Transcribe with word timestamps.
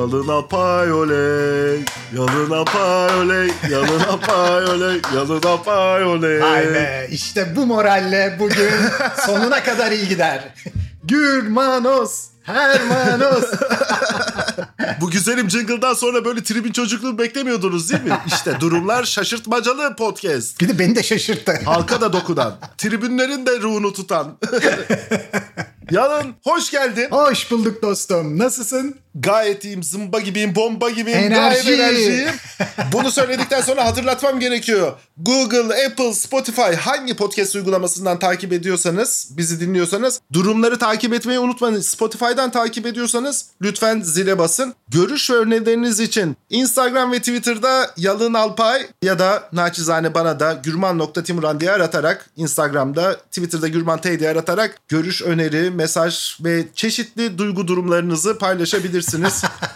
Yalına 0.00 0.46
pay 0.46 0.92
oley, 0.92 1.80
yalına 2.16 2.64
pay 2.64 3.20
oley, 3.20 3.50
yalına 3.70 4.16
pay 4.20 4.64
oley, 4.64 5.00
yalına 5.14 5.62
pay 5.62 6.04
oley. 6.04 6.40
Vay 6.42 6.74
be 6.74 7.08
işte 7.10 7.56
bu 7.56 7.66
moralle 7.66 8.36
bugün 8.38 8.70
sonuna 9.26 9.62
kadar 9.62 9.92
iyi 9.92 10.08
gider. 10.08 10.54
Gürmanos, 11.04 12.30
Hermanos. 12.42 13.44
Bu 15.00 15.10
güzelim 15.10 15.50
jingle'dan 15.50 15.94
sonra 15.94 16.24
böyle 16.24 16.42
tribün 16.42 16.72
çocukluğu 16.72 17.18
beklemiyordunuz 17.18 17.90
değil 17.90 18.02
mi? 18.02 18.18
İşte 18.26 18.60
durumlar 18.60 19.04
şaşırtmacalı 19.04 19.96
podcast. 19.96 20.60
Bir 20.60 20.68
de 20.68 20.78
beni 20.78 20.96
de 20.96 21.02
şaşırttı. 21.02 21.52
Halka 21.64 22.00
da 22.00 22.12
dokunan, 22.12 22.56
tribünlerin 22.78 23.46
de 23.46 23.60
ruhunu 23.60 23.92
tutan. 23.92 24.38
Yalın 25.90 26.34
hoş 26.44 26.70
geldin. 26.70 27.08
Hoş 27.10 27.50
bulduk 27.50 27.82
dostum. 27.82 28.38
Nasılsın? 28.38 28.96
Gayet 29.14 29.64
iyiyim, 29.64 29.82
zımba 29.82 30.20
gibiyim, 30.20 30.54
bomba 30.54 30.90
gibiyim, 30.90 31.18
Enerji. 31.18 31.64
gayet 31.64 31.80
enerjiyim. 31.80 32.30
Bunu 32.92 33.10
söyledikten 33.10 33.60
sonra 33.60 33.86
hatırlatmam 33.86 34.40
gerekiyor. 34.40 34.92
Google, 35.16 35.86
Apple, 35.86 36.14
Spotify 36.14 36.74
hangi 36.80 37.14
podcast 37.16 37.54
uygulamasından 37.54 38.18
takip 38.18 38.52
ediyorsanız, 38.52 39.28
bizi 39.30 39.60
dinliyorsanız 39.60 40.20
durumları 40.32 40.78
takip 40.78 41.14
etmeyi 41.14 41.38
unutmayın. 41.38 41.80
Spotify'dan 41.80 42.50
takip 42.50 42.86
ediyorsanız 42.86 43.46
lütfen 43.62 44.00
zile 44.00 44.38
basın. 44.38 44.74
Görüş 44.88 45.30
ve 45.30 45.34
önerileriniz 45.34 46.00
için 46.00 46.36
Instagram 46.50 47.12
ve 47.12 47.18
Twitter'da 47.18 47.90
Yalın 47.96 48.34
Alpay 48.34 48.86
ya 49.02 49.18
da 49.18 49.48
naçizane 49.52 50.14
bana 50.14 50.40
da 50.40 50.52
gürman.timuran 50.52 51.60
diye 51.60 51.70
aratarak 51.70 52.30
Instagram'da, 52.36 53.14
Twitter'da 53.14 53.68
Gürman 53.68 54.02
diye 54.02 54.30
aratarak 54.30 54.80
görüş, 54.88 55.22
öneri, 55.22 55.70
mesaj 55.70 56.36
ve 56.44 56.64
çeşitli 56.74 57.38
duygu 57.38 57.68
durumlarınızı 57.68 58.38
paylaşabilirsiniz. 58.38 58.99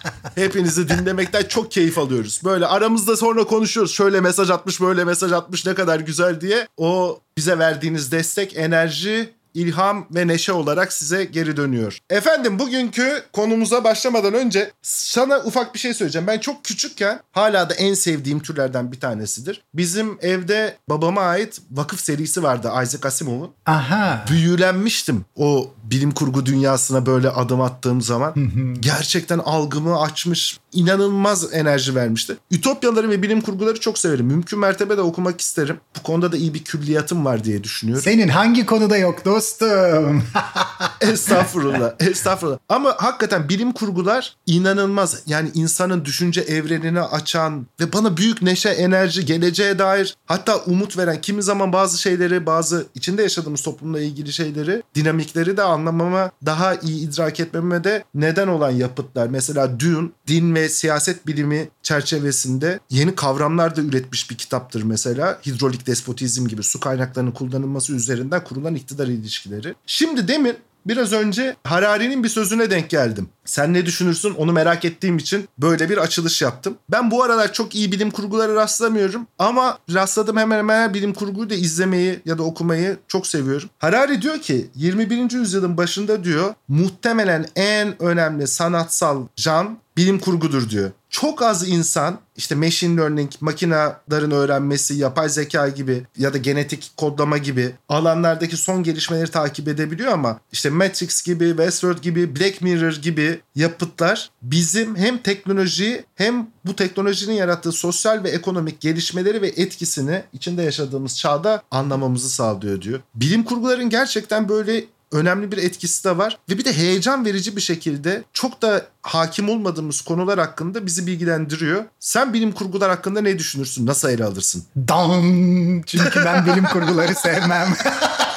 Hepinizi 0.34 0.88
dinlemekten 0.88 1.42
çok 1.42 1.70
keyif 1.70 1.98
alıyoruz. 1.98 2.40
Böyle 2.44 2.66
aramızda 2.66 3.16
sonra 3.16 3.44
konuşuyoruz. 3.44 3.92
Şöyle 3.92 4.20
mesaj 4.20 4.50
atmış, 4.50 4.80
böyle 4.80 5.04
mesaj 5.04 5.32
atmış 5.32 5.66
ne 5.66 5.74
kadar 5.74 6.00
güzel 6.00 6.40
diye. 6.40 6.68
O 6.76 7.20
bize 7.36 7.58
verdiğiniz 7.58 8.12
destek, 8.12 8.56
enerji 8.56 9.34
ilham 9.54 10.06
ve 10.10 10.26
neşe 10.26 10.52
olarak 10.52 10.92
size 10.92 11.24
geri 11.24 11.56
dönüyor. 11.56 11.98
Efendim 12.10 12.58
bugünkü 12.58 13.22
konumuza 13.32 13.84
başlamadan 13.84 14.34
önce 14.34 14.72
sana 14.82 15.38
ufak 15.38 15.74
bir 15.74 15.78
şey 15.78 15.94
söyleyeceğim. 15.94 16.26
Ben 16.26 16.38
çok 16.38 16.64
küçükken 16.64 17.20
hala 17.32 17.70
da 17.70 17.74
en 17.74 17.94
sevdiğim 17.94 18.40
türlerden 18.40 18.92
bir 18.92 19.00
tanesidir. 19.00 19.62
Bizim 19.74 20.18
evde 20.20 20.76
babama 20.88 21.20
ait 21.20 21.60
vakıf 21.70 22.00
serisi 22.00 22.42
vardı 22.42 22.68
Isaac 22.82 23.06
Asimov'un. 23.06 23.50
Aha. 23.66 24.24
Büyülenmiştim 24.30 25.24
o 25.36 25.70
bilim 25.84 26.10
kurgu 26.10 26.46
dünyasına 26.46 27.06
böyle 27.06 27.28
adım 27.28 27.60
attığım 27.60 28.02
zaman. 28.02 28.34
Gerçekten 28.80 29.38
algımı 29.38 30.00
açmış, 30.00 30.58
inanılmaz 30.74 31.54
enerji 31.54 31.94
vermişti. 31.94 32.36
Ütopyaları 32.50 33.10
ve 33.10 33.22
bilim 33.22 33.40
kurguları 33.40 33.80
çok 33.80 33.98
severim. 33.98 34.26
Mümkün 34.26 34.58
mertebe 34.58 34.96
de 34.96 35.00
okumak 35.00 35.40
isterim. 35.40 35.76
Bu 35.98 36.02
konuda 36.02 36.32
da 36.32 36.36
iyi 36.36 36.54
bir 36.54 36.64
külliyatım 36.64 37.24
var 37.24 37.44
diye 37.44 37.64
düşünüyorum. 37.64 38.04
Senin 38.04 38.28
hangi 38.28 38.66
konuda 38.66 38.96
yok 38.96 39.24
dostum? 39.24 40.22
Estağfurullah. 41.00 41.92
Estağfurullah. 42.00 42.58
Ama 42.68 42.94
hakikaten 42.98 43.48
bilim 43.48 43.72
kurgular 43.72 44.36
inanılmaz. 44.46 45.22
Yani 45.26 45.50
insanın 45.54 46.04
düşünce 46.04 46.40
evrenini 46.40 47.00
açan 47.00 47.66
ve 47.80 47.92
bana 47.92 48.16
büyük 48.16 48.42
neşe, 48.42 48.68
enerji, 48.68 49.26
geleceğe 49.26 49.78
dair 49.78 50.16
hatta 50.26 50.56
umut 50.56 50.98
veren 50.98 51.20
kimi 51.20 51.42
zaman 51.42 51.72
bazı 51.72 51.98
şeyleri, 51.98 52.46
bazı 52.46 52.86
içinde 52.94 53.22
yaşadığımız 53.22 53.62
toplumla 53.62 54.00
ilgili 54.00 54.32
şeyleri, 54.32 54.82
dinamikleri 54.94 55.56
de 55.56 55.62
anlamama, 55.62 56.30
daha 56.46 56.74
iyi 56.74 57.08
idrak 57.08 57.40
etmeme 57.40 57.84
de 57.84 58.04
neden 58.14 58.48
olan 58.48 58.70
yapıtlar. 58.70 59.28
Mesela 59.28 59.80
Dune, 59.80 60.08
din 60.26 60.54
ve 60.54 60.63
siyaset 60.68 61.26
bilimi 61.26 61.68
çerçevesinde 61.82 62.80
yeni 62.90 63.14
kavramlar 63.14 63.76
da 63.76 63.80
üretmiş 63.80 64.30
bir 64.30 64.36
kitaptır 64.36 64.82
mesela. 64.82 65.40
Hidrolik 65.46 65.86
despotizm 65.86 66.46
gibi 66.46 66.62
su 66.62 66.80
kaynaklarının 66.80 67.32
kullanılması 67.32 67.94
üzerinden 67.94 68.44
kurulan 68.44 68.74
iktidar 68.74 69.06
ilişkileri. 69.06 69.74
Şimdi 69.86 70.28
demin 70.28 70.56
Biraz 70.86 71.12
önce 71.12 71.56
Harari'nin 71.64 72.24
bir 72.24 72.28
sözüne 72.28 72.70
denk 72.70 72.90
geldim. 72.90 73.28
Sen 73.44 73.74
ne 73.74 73.86
düşünürsün 73.86 74.34
onu 74.34 74.52
merak 74.52 74.84
ettiğim 74.84 75.18
için 75.18 75.48
böyle 75.58 75.90
bir 75.90 75.98
açılış 75.98 76.42
yaptım. 76.42 76.78
Ben 76.90 77.10
bu 77.10 77.22
aralar 77.22 77.52
çok 77.52 77.74
iyi 77.74 77.92
bilim 77.92 78.10
kurgulara 78.10 78.54
rastlamıyorum 78.54 79.26
ama 79.38 79.78
rastladığım 79.94 80.36
hemen 80.36 80.58
hemen 80.58 80.94
bilim 80.94 81.14
kurguyu 81.14 81.50
da 81.50 81.54
izlemeyi 81.54 82.20
ya 82.24 82.38
da 82.38 82.42
okumayı 82.42 82.96
çok 83.08 83.26
seviyorum. 83.26 83.68
Harari 83.78 84.22
diyor 84.22 84.38
ki 84.38 84.66
21. 84.74 85.30
yüzyılın 85.30 85.76
başında 85.76 86.24
diyor 86.24 86.54
muhtemelen 86.68 87.46
en 87.56 88.02
önemli 88.02 88.46
sanatsal 88.46 89.26
jan 89.36 89.78
bilim 89.96 90.18
kurgudur 90.18 90.70
diyor. 90.70 90.90
Çok 91.10 91.42
az 91.42 91.68
insan 91.68 92.18
işte 92.36 92.54
machine 92.54 93.00
learning, 93.00 93.30
makinelerin 93.40 94.30
öğrenmesi, 94.30 94.94
yapay 94.94 95.28
zeka 95.28 95.68
gibi 95.68 96.06
ya 96.18 96.34
da 96.34 96.38
genetik 96.38 96.92
kodlama 96.96 97.38
gibi 97.38 97.74
alanlardaki 97.88 98.56
son 98.56 98.82
gelişmeleri 98.82 99.30
takip 99.30 99.68
edebiliyor 99.68 100.12
ama 100.12 100.40
işte 100.52 100.70
Matrix 100.70 101.22
gibi, 101.22 101.48
Westworld 101.48 102.02
gibi, 102.02 102.36
Black 102.36 102.60
Mirror 102.60 102.92
gibi 102.92 103.40
yapıtlar 103.54 104.30
bizim 104.42 104.96
hem 104.96 105.18
teknolojiyi 105.18 106.04
hem 106.14 106.46
bu 106.64 106.76
teknolojinin 106.76 107.34
yarattığı 107.34 107.72
sosyal 107.72 108.24
ve 108.24 108.30
ekonomik 108.30 108.80
gelişmeleri 108.80 109.42
ve 109.42 109.48
etkisini 109.48 110.22
içinde 110.32 110.62
yaşadığımız 110.62 111.18
çağda 111.18 111.62
anlamamızı 111.70 112.30
sağlıyor 112.30 112.80
diyor. 112.80 113.00
Bilim 113.14 113.44
kurguların 113.44 113.90
gerçekten 113.90 114.48
böyle 114.48 114.84
önemli 115.14 115.52
bir 115.52 115.58
etkisi 115.58 116.04
de 116.04 116.18
var. 116.18 116.38
Ve 116.50 116.58
bir 116.58 116.64
de 116.64 116.72
heyecan 116.72 117.24
verici 117.24 117.56
bir 117.56 117.60
şekilde 117.60 118.24
çok 118.32 118.62
da 118.62 118.86
hakim 119.02 119.48
olmadığımız 119.48 120.00
konular 120.00 120.38
hakkında 120.38 120.86
bizi 120.86 121.06
bilgilendiriyor. 121.06 121.84
Sen 122.00 122.32
bilim 122.32 122.52
kurgular 122.52 122.90
hakkında 122.90 123.20
ne 123.20 123.38
düşünürsün? 123.38 123.86
Nasıl 123.86 124.08
ele 124.08 124.24
alırsın? 124.24 124.64
Dan. 124.76 125.82
Çünkü 125.86 126.24
ben 126.24 126.46
bilim 126.46 126.64
kurguları 126.64 127.14
sevmem. 127.14 127.68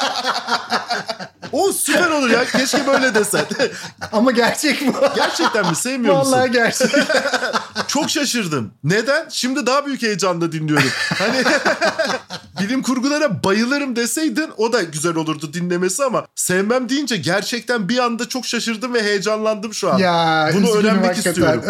O 1.52 1.72
süper 1.74 2.10
olur 2.10 2.30
ya. 2.30 2.46
Keşke 2.46 2.88
böyle 2.88 3.16
desen. 3.16 3.46
Ama 4.12 4.32
gerçek 4.32 4.88
bu. 4.88 4.94
Gerçekten 5.16 5.70
mi? 5.70 5.76
Sevmiyor 5.76 6.18
musun? 6.18 6.32
Vallahi 6.32 6.52
gerçek. 6.52 6.92
Çok 7.88 8.10
şaşırdım. 8.10 8.72
Neden? 8.84 9.26
Şimdi 9.30 9.66
daha 9.66 9.86
büyük 9.86 10.02
heyecanla 10.02 10.52
dinliyorum. 10.52 10.90
Hani 11.18 11.44
bilim 12.62 12.82
kurgulara 12.82 13.44
bayılırım 13.44 13.96
deseydin 13.96 14.50
o 14.58 14.74
da 14.74 14.82
güzel 14.82 15.16
olurdu 15.16 15.54
dinlemesi 15.54 16.04
ama 16.04 16.26
sevmem 16.36 16.90
deyince 16.90 17.18
gerçekten 17.18 17.90
bir 17.90 17.98
anda 17.98 18.30
çok 18.30 18.46
şaşırdım 18.46 18.94
ve 18.94 19.04
heyecanlandım 19.04 19.74
şu 19.74 19.94
an. 19.94 19.98
Ya, 19.98 20.50
Bunu 20.54 20.72
öğrenmek 20.72 21.06
hakikaten. 21.10 21.32
istiyorum. 21.32 21.64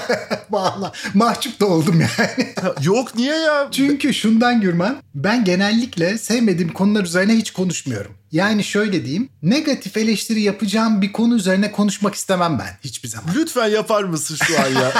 Vallahi 0.50 0.92
mahcup 1.14 1.60
da 1.60 1.66
oldum 1.66 2.00
yani. 2.00 2.54
Yok 2.82 3.14
niye 3.14 3.36
ya? 3.36 3.68
Çünkü 3.72 4.14
şundan 4.14 4.60
Gürman, 4.60 4.96
ben 5.14 5.44
genellikle 5.44 6.18
sevmediğim 6.18 6.72
konular 6.72 7.04
üzerine 7.04 7.32
hiç 7.36 7.50
konuşmuyorum. 7.78 8.12
Yani 8.32 8.64
şöyle 8.64 9.04
diyeyim, 9.04 9.28
negatif 9.42 9.96
eleştiri 9.96 10.42
yapacağım 10.42 11.02
bir 11.02 11.12
konu 11.12 11.36
üzerine 11.36 11.72
konuşmak 11.72 12.14
istemem 12.14 12.58
ben 12.58 12.78
hiçbir 12.84 13.08
zaman. 13.08 13.34
Lütfen 13.34 13.68
yapar 13.68 14.04
mısın 14.04 14.36
şu 14.44 14.60
an 14.60 14.66
ya? 14.68 14.92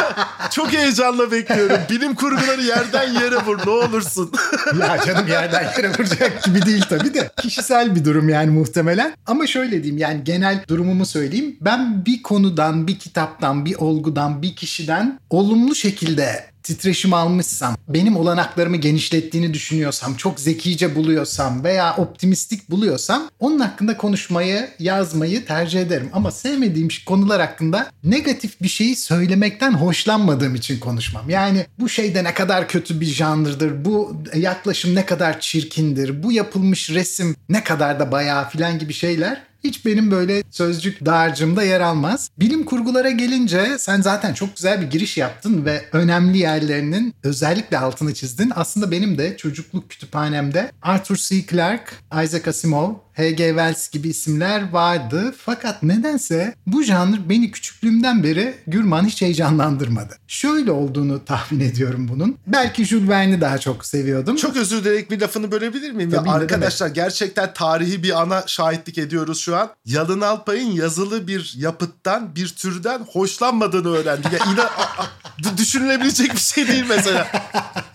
Çok 0.50 0.72
heyecanla 0.72 1.32
bekliyorum. 1.32 1.78
Bilim 1.90 2.14
kurguları 2.14 2.62
yerden 2.62 3.12
yere 3.12 3.36
vur 3.36 3.58
ne 3.66 3.70
olursun. 3.70 4.32
ya 4.80 5.00
canım 5.06 5.28
yerden 5.28 5.62
yere 5.62 5.88
vuracak 5.88 6.42
gibi 6.44 6.62
değil 6.62 6.84
tabii 6.88 7.14
de. 7.14 7.30
Kişisel 7.42 7.94
bir 7.94 8.04
durum 8.04 8.28
yani 8.28 8.50
muhtemelen. 8.50 9.14
Ama 9.26 9.46
şöyle 9.46 9.82
diyeyim 9.82 9.98
yani 9.98 10.24
genel 10.24 10.64
durumumu 10.68 11.06
söyleyeyim. 11.06 11.56
Ben 11.60 12.06
bir 12.06 12.22
konudan, 12.22 12.86
bir 12.86 12.98
kitaptan, 12.98 13.64
bir 13.64 13.74
olgudan, 13.74 14.42
bir 14.42 14.56
kişiden 14.56 15.20
olumlu 15.30 15.74
şekilde 15.74 16.55
titreşim 16.66 17.14
almışsam, 17.14 17.76
benim 17.88 18.16
olanaklarımı 18.16 18.76
genişlettiğini 18.76 19.54
düşünüyorsam, 19.54 20.14
çok 20.14 20.40
zekice 20.40 20.96
buluyorsam 20.96 21.64
veya 21.64 21.96
optimistik 21.96 22.70
buluyorsam 22.70 23.30
onun 23.40 23.58
hakkında 23.58 23.96
konuşmayı, 23.96 24.68
yazmayı 24.78 25.46
tercih 25.46 25.80
ederim. 25.80 26.10
Ama 26.12 26.30
sevmediğim 26.30 26.88
konular 27.06 27.40
hakkında 27.40 27.90
negatif 28.04 28.60
bir 28.62 28.68
şeyi 28.68 28.96
söylemekten 28.96 29.72
hoşlanmadığım 29.72 30.54
için 30.54 30.80
konuşmam. 30.80 31.30
Yani 31.30 31.66
bu 31.78 31.88
şeyde 31.88 32.24
ne 32.24 32.34
kadar 32.34 32.68
kötü 32.68 33.00
bir 33.00 33.06
janrdır, 33.06 33.84
bu 33.84 34.22
yaklaşım 34.34 34.94
ne 34.94 35.06
kadar 35.06 35.40
çirkindir, 35.40 36.22
bu 36.22 36.32
yapılmış 36.32 36.90
resim 36.90 37.36
ne 37.48 37.64
kadar 37.64 38.00
da 38.00 38.12
bayağı 38.12 38.48
filan 38.48 38.78
gibi 38.78 38.92
şeyler 38.92 39.42
hiç 39.66 39.86
benim 39.86 40.10
böyle 40.10 40.42
sözcük 40.50 41.06
dağarcığımda 41.06 41.62
yer 41.62 41.80
almaz. 41.80 42.30
Bilim 42.38 42.64
kurgulara 42.64 43.10
gelince 43.10 43.78
sen 43.78 44.00
zaten 44.00 44.34
çok 44.34 44.56
güzel 44.56 44.80
bir 44.80 44.90
giriş 44.90 45.16
yaptın 45.16 45.64
ve 45.64 45.84
önemli 45.92 46.38
yerlerinin 46.38 47.14
özellikle 47.22 47.78
altını 47.78 48.14
çizdin. 48.14 48.52
Aslında 48.54 48.90
benim 48.90 49.18
de 49.18 49.36
çocukluk 49.36 49.90
kütüphanemde 49.90 50.72
Arthur 50.82 51.16
C. 51.16 51.46
Clarke, 51.46 51.92
Isaac 52.24 52.48
Asimov, 52.48 52.94
H.G. 53.16 53.48
Wells 53.48 53.88
gibi 53.90 54.08
isimler 54.08 54.70
vardı. 54.72 55.34
Fakat 55.44 55.82
nedense 55.82 56.54
bu 56.66 56.82
janr 56.82 57.28
beni 57.28 57.50
küçüklüğümden 57.50 58.22
beri 58.22 58.54
Gürman 58.66 59.04
hiç 59.04 59.22
heyecanlandırmadı. 59.22 60.16
Şöyle 60.28 60.70
olduğunu 60.72 61.24
tahmin 61.24 61.60
ediyorum 61.60 62.08
bunun. 62.08 62.36
Belki 62.46 62.84
Jules 62.84 63.08
Verne'i 63.08 63.40
daha 63.40 63.58
çok 63.58 63.84
seviyordum. 63.86 64.36
Çok 64.36 64.56
özür 64.56 64.80
dileyerek 64.84 65.10
bir 65.10 65.20
lafını 65.20 65.52
bölebilir 65.52 65.90
miyim? 65.92 66.10
Tabii, 66.10 66.28
ya 66.28 66.34
arkadaşlar 66.34 66.88
gerçekten 66.88 67.54
tarihi 67.54 68.02
bir 68.02 68.20
ana 68.22 68.44
şahitlik 68.46 68.98
ediyoruz 68.98 69.38
şu 69.40 69.56
an. 69.56 69.70
Yalın 69.84 70.20
Alpay'ın 70.20 70.70
yazılı 70.72 71.26
bir 71.26 71.54
yapıttan, 71.56 72.36
bir 72.36 72.48
türden 72.48 72.98
hoşlanmadığını 72.98 73.88
öğrendik. 73.96 74.32
Ya 74.32 74.38
inan, 74.38 74.56
a- 74.78 75.02
a- 75.02 75.58
düşünülebilecek 75.58 76.34
bir 76.34 76.40
şey 76.40 76.68
değil 76.68 76.84
mesela. 76.88 77.28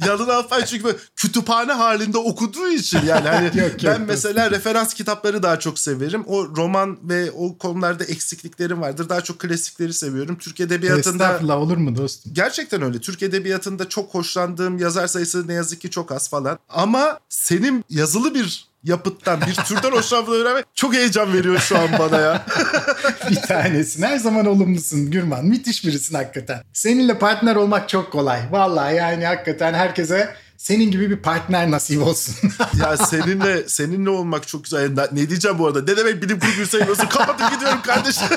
Yalın 0.06 0.30
Alpay 0.30 0.66
çünkü 0.66 0.98
kütüphane 1.16 1.72
halinde 1.74 2.18
okuduğu 2.18 2.68
için 2.68 3.00
yani 3.08 3.28
hani 3.30 3.46
Yok, 3.54 3.56
yok, 3.56 3.74
ben 3.84 3.92
dostum. 3.92 4.06
mesela 4.08 4.52
referans 4.52 4.94
kitapları 5.12 5.44
daha 5.44 5.60
çok 5.60 5.80
severim. 5.80 6.24
O 6.28 6.56
roman 6.56 6.98
ve 7.04 7.32
o 7.32 7.58
konularda 7.58 8.04
eksikliklerim 8.04 8.82
vardır. 8.82 9.10
Daha 9.10 9.22
çok 9.22 9.40
klasikleri 9.40 9.94
seviyorum. 9.94 10.36
Türk 10.36 10.60
edebiyatında 10.60 11.24
Estağfurullah 11.24 11.58
olur 11.58 11.78
mu 11.78 11.96
dostum? 11.96 12.34
Gerçekten 12.34 12.82
öyle. 12.82 13.00
Türk 13.00 13.24
Edebiyatı'nda 13.24 13.90
çok 13.90 14.14
hoşlandığım 14.14 14.78
yazar 14.78 15.08
sayısı 15.08 15.48
ne 15.48 15.54
yazık 15.54 15.82
ki 15.82 15.90
çok 15.90 16.12
az 16.12 16.30
falan. 16.30 16.60
Ama 16.70 17.20
senin 17.30 17.86
yazılı 17.90 18.36
bir 18.36 18.68
yapıttan, 18.84 19.42
bir 19.42 19.56
türden 19.56 19.92
hoşlandığını 19.98 20.36
öğrenmek 20.36 20.66
çok 20.76 20.94
heyecan 20.94 21.34
veriyor 21.34 21.60
şu 21.60 21.78
an 21.78 21.90
bana 22.00 22.20
ya. 22.20 22.46
bir 23.30 23.36
tanesin. 23.36 24.04
Her 24.04 24.18
zaman 24.18 24.46
olumlusun 24.46 25.12
Gürman. 25.12 25.46
Müthiş 25.46 25.86
birisin 25.86 26.16
hakikaten. 26.16 26.64
Seninle 26.74 27.20
partner 27.20 27.56
olmak 27.56 27.90
çok 27.90 28.12
kolay. 28.12 28.42
Vallahi 28.52 28.96
yani 28.96 29.26
hakikaten 29.26 29.74
herkese 29.74 30.36
senin 30.62 30.92
gibi 30.92 31.10
bir 31.10 31.18
partner 31.18 31.72
nasip 31.72 32.02
olsun. 32.02 32.36
ya 32.80 32.98
seninle 32.98 33.70
seninle 33.70 34.10
olmak 34.10 34.48
çok 34.48 34.64
güzel. 34.64 34.92
Ne- 35.12 35.30
diyeceğim 35.30 35.60
bu 35.60 35.68
arada? 35.68 35.82
Ne 35.82 35.98
demek 35.98 36.24
bilim 36.24 36.40
kurguyu 36.40 36.68
seviyorsun? 36.68 37.06
Kapatıp 37.06 37.52
gidiyorum 37.52 37.82
kardeşim. 37.82 38.28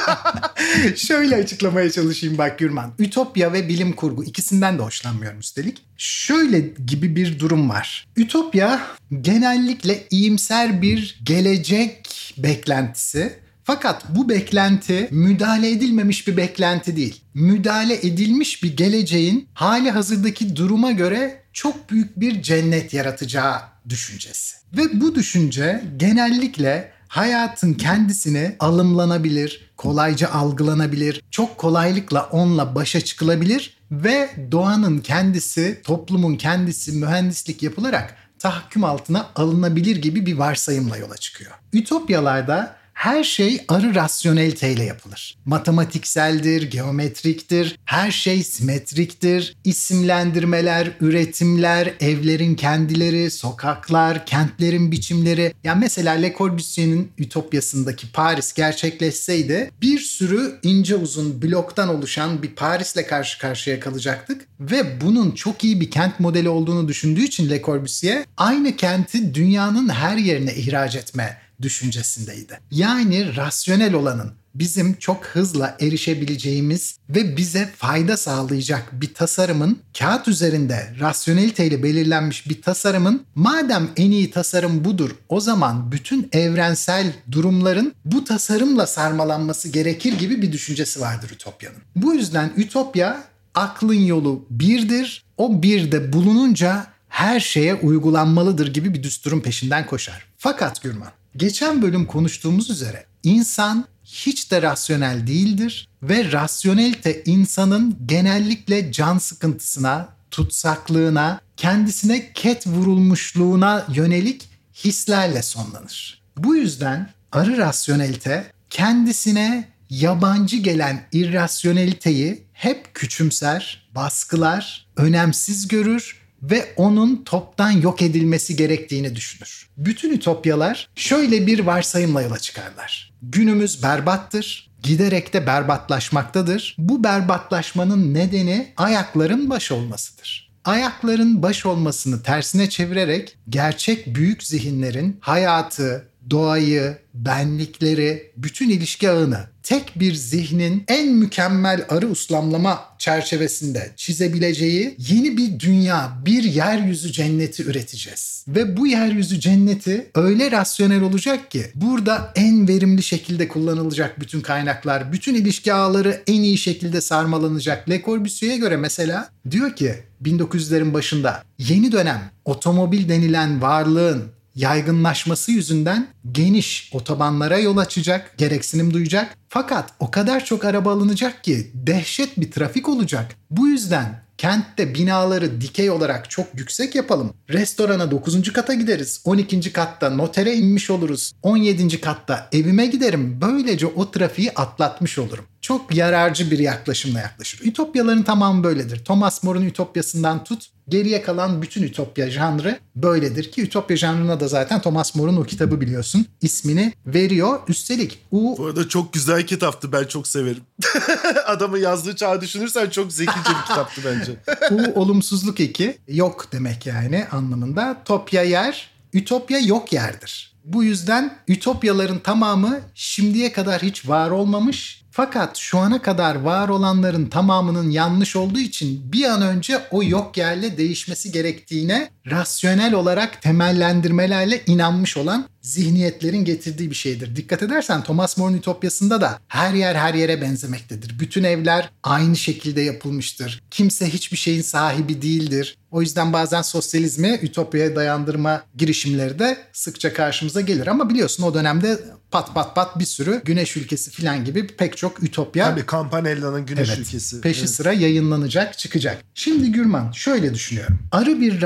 Şöyle 0.96 1.36
açıklamaya 1.36 1.90
çalışayım 1.90 2.38
bak 2.38 2.58
Gürman. 2.58 2.92
Ütopya 2.98 3.52
ve 3.52 3.68
bilim 3.68 3.92
kurgu 3.92 4.24
ikisinden 4.24 4.78
de 4.78 4.82
hoşlanmıyorum 4.82 5.40
üstelik. 5.40 5.82
Şöyle 5.96 6.60
gibi 6.86 7.16
bir 7.16 7.38
durum 7.38 7.68
var. 7.68 8.06
Ütopya 8.16 8.80
genellikle 9.20 10.06
iyimser 10.10 10.82
bir 10.82 11.20
gelecek 11.24 12.34
beklentisi. 12.38 13.38
Fakat 13.64 14.04
bu 14.08 14.28
beklenti 14.28 15.08
müdahale 15.10 15.70
edilmemiş 15.70 16.28
bir 16.28 16.36
beklenti 16.36 16.96
değil. 16.96 17.20
Müdahale 17.34 17.94
edilmiş 17.94 18.62
bir 18.62 18.76
geleceğin 18.76 19.48
hali 19.54 19.90
hazırdaki 19.90 20.56
duruma 20.56 20.92
göre 20.92 21.43
çok 21.54 21.90
büyük 21.90 22.20
bir 22.20 22.42
cennet 22.42 22.94
yaratacağı 22.94 23.60
düşüncesi. 23.88 24.56
Ve 24.76 25.00
bu 25.00 25.14
düşünce 25.14 25.84
genellikle 25.96 26.92
hayatın 27.08 27.74
kendisini 27.74 28.56
alımlanabilir, 28.60 29.70
kolayca 29.76 30.30
algılanabilir, 30.30 31.22
çok 31.30 31.58
kolaylıkla 31.58 32.28
onunla 32.32 32.74
başa 32.74 33.00
çıkılabilir 33.00 33.76
ve 33.90 34.30
doğanın 34.52 34.98
kendisi, 34.98 35.80
toplumun 35.84 36.36
kendisi 36.36 36.92
mühendislik 36.92 37.62
yapılarak 37.62 38.14
tahakküm 38.38 38.84
altına 38.84 39.26
alınabilir 39.34 39.96
gibi 39.96 40.26
bir 40.26 40.34
varsayımla 40.34 40.96
yola 40.96 41.16
çıkıyor. 41.16 41.52
Ütopyalarda 41.72 42.76
her 43.04 43.24
şey 43.24 43.64
arı 43.68 43.94
rasyoneliteyle 43.94 44.84
yapılır. 44.84 45.36
Matematikseldir, 45.44 46.62
geometriktir, 46.62 47.78
her 47.84 48.10
şey 48.10 48.42
simetriktir. 48.42 49.56
İsimlendirmeler, 49.64 50.90
üretimler, 51.00 51.94
evlerin 52.00 52.54
kendileri, 52.54 53.30
sokaklar, 53.30 54.26
kentlerin 54.26 54.92
biçimleri. 54.92 55.52
Ya 55.64 55.74
mesela 55.74 56.12
Le 56.12 56.34
Corbusier'in 56.38 57.12
Ütopyasındaki 57.18 58.12
Paris 58.12 58.52
gerçekleşseydi 58.52 59.70
bir 59.82 59.98
sürü 59.98 60.58
ince 60.62 60.96
uzun 60.96 61.42
bloktan 61.42 61.88
oluşan 61.88 62.42
bir 62.42 62.50
Paris'le 62.50 63.06
karşı 63.08 63.38
karşıya 63.38 63.80
kalacaktık. 63.80 64.46
Ve 64.60 65.00
bunun 65.00 65.30
çok 65.30 65.64
iyi 65.64 65.80
bir 65.80 65.90
kent 65.90 66.20
modeli 66.20 66.48
olduğunu 66.48 66.88
düşündüğü 66.88 67.22
için 67.24 67.50
Le 67.50 67.62
Corbusier 67.62 68.24
aynı 68.36 68.76
kenti 68.76 69.34
dünyanın 69.34 69.88
her 69.88 70.16
yerine 70.16 70.54
ihraç 70.54 70.96
etme 70.96 71.43
düşüncesindeydi. 71.62 72.60
Yani 72.70 73.36
rasyonel 73.36 73.94
olanın 73.94 74.32
bizim 74.54 74.94
çok 74.94 75.26
hızla 75.26 75.76
erişebileceğimiz 75.80 76.98
ve 77.08 77.36
bize 77.36 77.70
fayda 77.76 78.16
sağlayacak 78.16 78.88
bir 78.92 79.14
tasarımın 79.14 79.78
kağıt 79.98 80.28
üzerinde 80.28 80.94
rasyoneliteyle 81.00 81.82
belirlenmiş 81.82 82.48
bir 82.48 82.62
tasarımın 82.62 83.22
madem 83.34 83.90
en 83.96 84.10
iyi 84.10 84.30
tasarım 84.30 84.84
budur 84.84 85.10
o 85.28 85.40
zaman 85.40 85.92
bütün 85.92 86.28
evrensel 86.32 87.12
durumların 87.32 87.94
bu 88.04 88.24
tasarımla 88.24 88.86
sarmalanması 88.86 89.68
gerekir 89.68 90.12
gibi 90.12 90.42
bir 90.42 90.52
düşüncesi 90.52 91.00
vardır 91.00 91.30
Ütopya'nın. 91.30 91.78
Bu 91.96 92.14
yüzden 92.14 92.52
Ütopya 92.56 93.24
aklın 93.54 93.94
yolu 93.94 94.46
birdir. 94.50 95.24
O 95.36 95.62
birde 95.62 96.12
bulununca 96.12 96.86
her 97.08 97.40
şeye 97.40 97.74
uygulanmalıdır 97.74 98.74
gibi 98.74 98.94
bir 98.94 99.02
düsturun 99.02 99.40
peşinden 99.40 99.86
koşar. 99.86 100.26
Fakat 100.38 100.82
Gürman, 100.82 101.10
geçen 101.36 101.82
bölüm 101.82 102.06
konuştuğumuz 102.06 102.70
üzere 102.70 103.06
insan 103.22 103.84
hiç 104.04 104.50
de 104.50 104.62
rasyonel 104.62 105.26
değildir 105.26 105.88
ve 106.02 106.32
rasyonelite 106.32 107.22
insanın 107.24 107.98
genellikle 108.06 108.92
can 108.92 109.18
sıkıntısına, 109.18 110.08
tutsaklığına, 110.30 111.40
kendisine 111.56 112.32
ket 112.32 112.66
vurulmuşluğuna 112.66 113.86
yönelik 113.94 114.48
hislerle 114.84 115.42
sonlanır. 115.42 116.22
Bu 116.36 116.56
yüzden 116.56 117.10
arı 117.32 117.58
rasyonelite 117.58 118.52
kendisine 118.70 119.68
yabancı 119.90 120.56
gelen 120.56 121.08
irrasyoneliteyi 121.12 122.42
hep 122.52 122.94
küçümser, 122.94 123.88
baskılar, 123.94 124.86
önemsiz 124.96 125.68
görür 125.68 126.23
ve 126.50 126.72
onun 126.76 127.24
toptan 127.24 127.70
yok 127.70 128.02
edilmesi 128.02 128.56
gerektiğini 128.56 129.16
düşünür. 129.16 129.68
Bütün 129.76 130.12
ütopyalar 130.12 130.88
şöyle 130.94 131.46
bir 131.46 131.58
varsayımla 131.58 132.22
yola 132.22 132.38
çıkarlar. 132.38 133.12
Günümüz 133.22 133.82
berbattır, 133.82 134.70
giderek 134.82 135.32
de 135.32 135.46
berbatlaşmaktadır. 135.46 136.76
Bu 136.78 137.04
berbatlaşmanın 137.04 138.14
nedeni 138.14 138.72
ayakların 138.76 139.50
baş 139.50 139.72
olmasıdır. 139.72 140.50
Ayakların 140.64 141.42
baş 141.42 141.66
olmasını 141.66 142.22
tersine 142.22 142.70
çevirerek 142.70 143.36
gerçek 143.48 144.14
büyük 144.14 144.42
zihinlerin 144.42 145.16
hayatı, 145.20 146.08
doğayı, 146.30 146.96
benlikleri, 147.14 148.32
bütün 148.36 148.70
ilişki 148.70 149.10
ağını 149.10 149.46
tek 149.62 150.00
bir 150.00 150.14
zihnin 150.14 150.84
en 150.88 151.08
mükemmel 151.08 151.84
arı 151.88 152.06
uslamlama 152.06 152.80
çerçevesinde 152.98 153.92
çizebileceği 153.96 154.96
yeni 154.98 155.36
bir 155.36 155.60
dünya, 155.60 156.18
bir 156.26 156.42
yeryüzü 156.42 157.12
cenneti 157.12 157.62
üreteceğiz. 157.62 158.44
Ve 158.48 158.76
bu 158.76 158.86
yeryüzü 158.86 159.40
cenneti 159.40 160.10
öyle 160.14 160.50
rasyonel 160.50 161.02
olacak 161.02 161.50
ki 161.50 161.66
burada 161.74 162.32
en 162.36 162.68
verimli 162.68 163.02
şekilde 163.02 163.48
kullanılacak 163.48 164.20
bütün 164.20 164.40
kaynaklar, 164.40 165.12
bütün 165.12 165.34
ilişki 165.34 165.72
ağları 165.72 166.22
en 166.26 166.42
iyi 166.42 166.58
şekilde 166.58 167.00
sarmalanacak. 167.00 167.90
Le 167.90 168.02
Corbusier'e 168.02 168.56
göre 168.56 168.76
mesela 168.76 169.28
diyor 169.50 169.76
ki 169.76 169.94
1900'lerin 170.22 170.94
başında 170.94 171.42
yeni 171.58 171.92
dönem 171.92 172.30
otomobil 172.44 173.08
denilen 173.08 173.62
varlığın 173.62 174.22
yaygınlaşması 174.54 175.52
yüzünden 175.52 176.08
geniş 176.32 176.90
otobanlara 176.94 177.58
yol 177.58 177.76
açacak, 177.76 178.38
gereksinim 178.38 178.94
duyacak. 178.94 179.36
Fakat 179.48 179.90
o 179.98 180.10
kadar 180.10 180.44
çok 180.44 180.64
araba 180.64 180.92
alınacak 180.92 181.44
ki 181.44 181.70
dehşet 181.74 182.40
bir 182.40 182.50
trafik 182.50 182.88
olacak. 182.88 183.36
Bu 183.50 183.68
yüzden 183.68 184.24
kentte 184.38 184.94
binaları 184.94 185.60
dikey 185.60 185.90
olarak 185.90 186.30
çok 186.30 186.46
yüksek 186.54 186.94
yapalım. 186.94 187.32
Restorana 187.50 188.10
9. 188.10 188.52
kata 188.52 188.74
gideriz. 188.74 189.20
12. 189.24 189.72
katta 189.72 190.10
notere 190.10 190.54
inmiş 190.54 190.90
oluruz. 190.90 191.32
17. 191.42 192.00
katta 192.00 192.48
evime 192.52 192.86
giderim. 192.86 193.40
Böylece 193.40 193.86
o 193.86 194.10
trafiği 194.10 194.52
atlatmış 194.54 195.18
olurum. 195.18 195.44
çok 195.60 195.94
yararcı 195.94 196.50
bir 196.50 196.58
yaklaşımla 196.58 197.20
yaklaşır. 197.20 197.60
Ütopyaların 197.64 198.22
tamamı 198.22 198.64
böyledir. 198.64 199.04
Thomas 199.04 199.42
More'un 199.42 199.66
Ütopyasından 199.66 200.44
tut 200.44 200.66
geriye 200.88 201.22
kalan 201.22 201.62
bütün 201.62 201.82
Ütopya 201.82 202.30
janrı 202.30 202.78
böyledir 202.96 203.52
ki 203.52 203.62
Ütopya 203.62 203.96
janrına 203.96 204.40
da 204.40 204.48
zaten 204.48 204.80
Thomas 204.80 205.14
More'un 205.14 205.36
o 205.36 205.44
kitabı 205.44 205.80
biliyorsun 205.80 206.26
ismini 206.40 206.92
veriyor. 207.06 207.60
Üstelik 207.68 208.18
U 208.30 208.58
Bu 208.58 208.66
arada 208.66 208.88
çok 208.88 209.12
güzel 209.12 209.46
kitaptı 209.46 209.92
ben 209.92 210.04
çok 210.04 210.26
severim. 210.26 210.62
Adamın 211.46 211.78
yazdığı 211.78 212.16
çağı 212.16 212.40
düşünürsen 212.40 212.90
çok 212.90 213.12
zekice 213.12 213.50
bir 213.50 213.66
kitaptı 213.68 214.00
bence. 214.04 214.32
U 214.70 215.00
olumsuzluk 215.00 215.60
eki 215.60 215.98
yok 216.08 216.52
demek 216.52 216.86
yani 216.86 217.26
anlamında. 217.32 218.02
Topya 218.04 218.42
yer, 218.42 218.90
Ütopya 219.12 219.58
yok 219.58 219.92
yerdir. 219.92 220.54
Bu 220.64 220.84
yüzden 220.84 221.38
ütopyaların 221.48 222.18
tamamı 222.18 222.80
şimdiye 222.94 223.52
kadar 223.52 223.82
hiç 223.82 224.08
var 224.08 224.30
olmamış. 224.30 225.03
Fakat 225.16 225.56
şu 225.56 225.78
ana 225.78 226.02
kadar 226.02 226.34
var 226.34 226.68
olanların 226.68 227.26
tamamının 227.26 227.90
yanlış 227.90 228.36
olduğu 228.36 228.58
için 228.58 229.12
bir 229.12 229.24
an 229.24 229.42
önce 229.42 229.80
o 229.90 230.02
yok 230.02 230.36
yerle 230.36 230.76
değişmesi 230.76 231.32
gerektiğine 231.32 232.10
rasyonel 232.30 232.94
olarak 232.94 233.42
temellendirmelerle 233.42 234.62
inanmış 234.66 235.16
olan 235.16 235.48
zihniyetlerin 235.62 236.44
getirdiği 236.44 236.90
bir 236.90 236.94
şeydir. 236.94 237.36
Dikkat 237.36 237.62
edersen 237.62 238.02
Thomas 238.02 238.36
More'un 238.38 238.56
Ütopyası'nda 238.58 239.20
da 239.20 239.38
her 239.48 239.74
yer 239.74 239.94
her 239.94 240.14
yere 240.14 240.40
benzemektedir. 240.40 241.18
Bütün 241.18 241.44
evler 241.44 241.90
aynı 242.02 242.36
şekilde 242.36 242.80
yapılmıştır. 242.80 243.62
Kimse 243.70 244.08
hiçbir 244.08 244.36
şeyin 244.36 244.62
sahibi 244.62 245.22
değildir. 245.22 245.78
O 245.90 246.02
yüzden 246.02 246.32
bazen 246.32 246.62
sosyalizmi 246.62 247.38
Ütopya'ya 247.42 247.96
dayandırma 247.96 248.62
girişimleri 248.76 249.38
de 249.38 249.58
sıkça 249.72 250.12
karşımıza 250.12 250.60
gelir. 250.60 250.86
Ama 250.86 251.10
biliyorsun 251.10 251.42
o 251.42 251.54
dönemde 251.54 251.98
pat 252.30 252.54
pat 252.54 252.74
pat 252.74 252.98
bir 252.98 253.04
sürü 253.04 253.42
güneş 253.44 253.76
ülkesi 253.76 254.10
filan 254.10 254.44
gibi 254.44 254.66
pek 254.66 254.96
çok 254.96 255.22
Ütopya 255.22 255.70
Tabii 255.70 255.84
Campanella'nın 255.90 256.66
Güneş 256.66 256.88
Evet, 256.88 256.98
Ülkesi. 256.98 257.40
Peşi 257.40 257.60
Evet. 257.60 257.70
sıra 257.70 257.92
yayınlanacak, 257.92 258.78
çıkacak. 258.78 259.22
Şimdi 259.34 259.72
Gürman 259.72 260.12
şöyle 260.12 260.54
düşünüyorum. 260.54 260.98
Arı 261.12 261.40
bir 261.40 261.60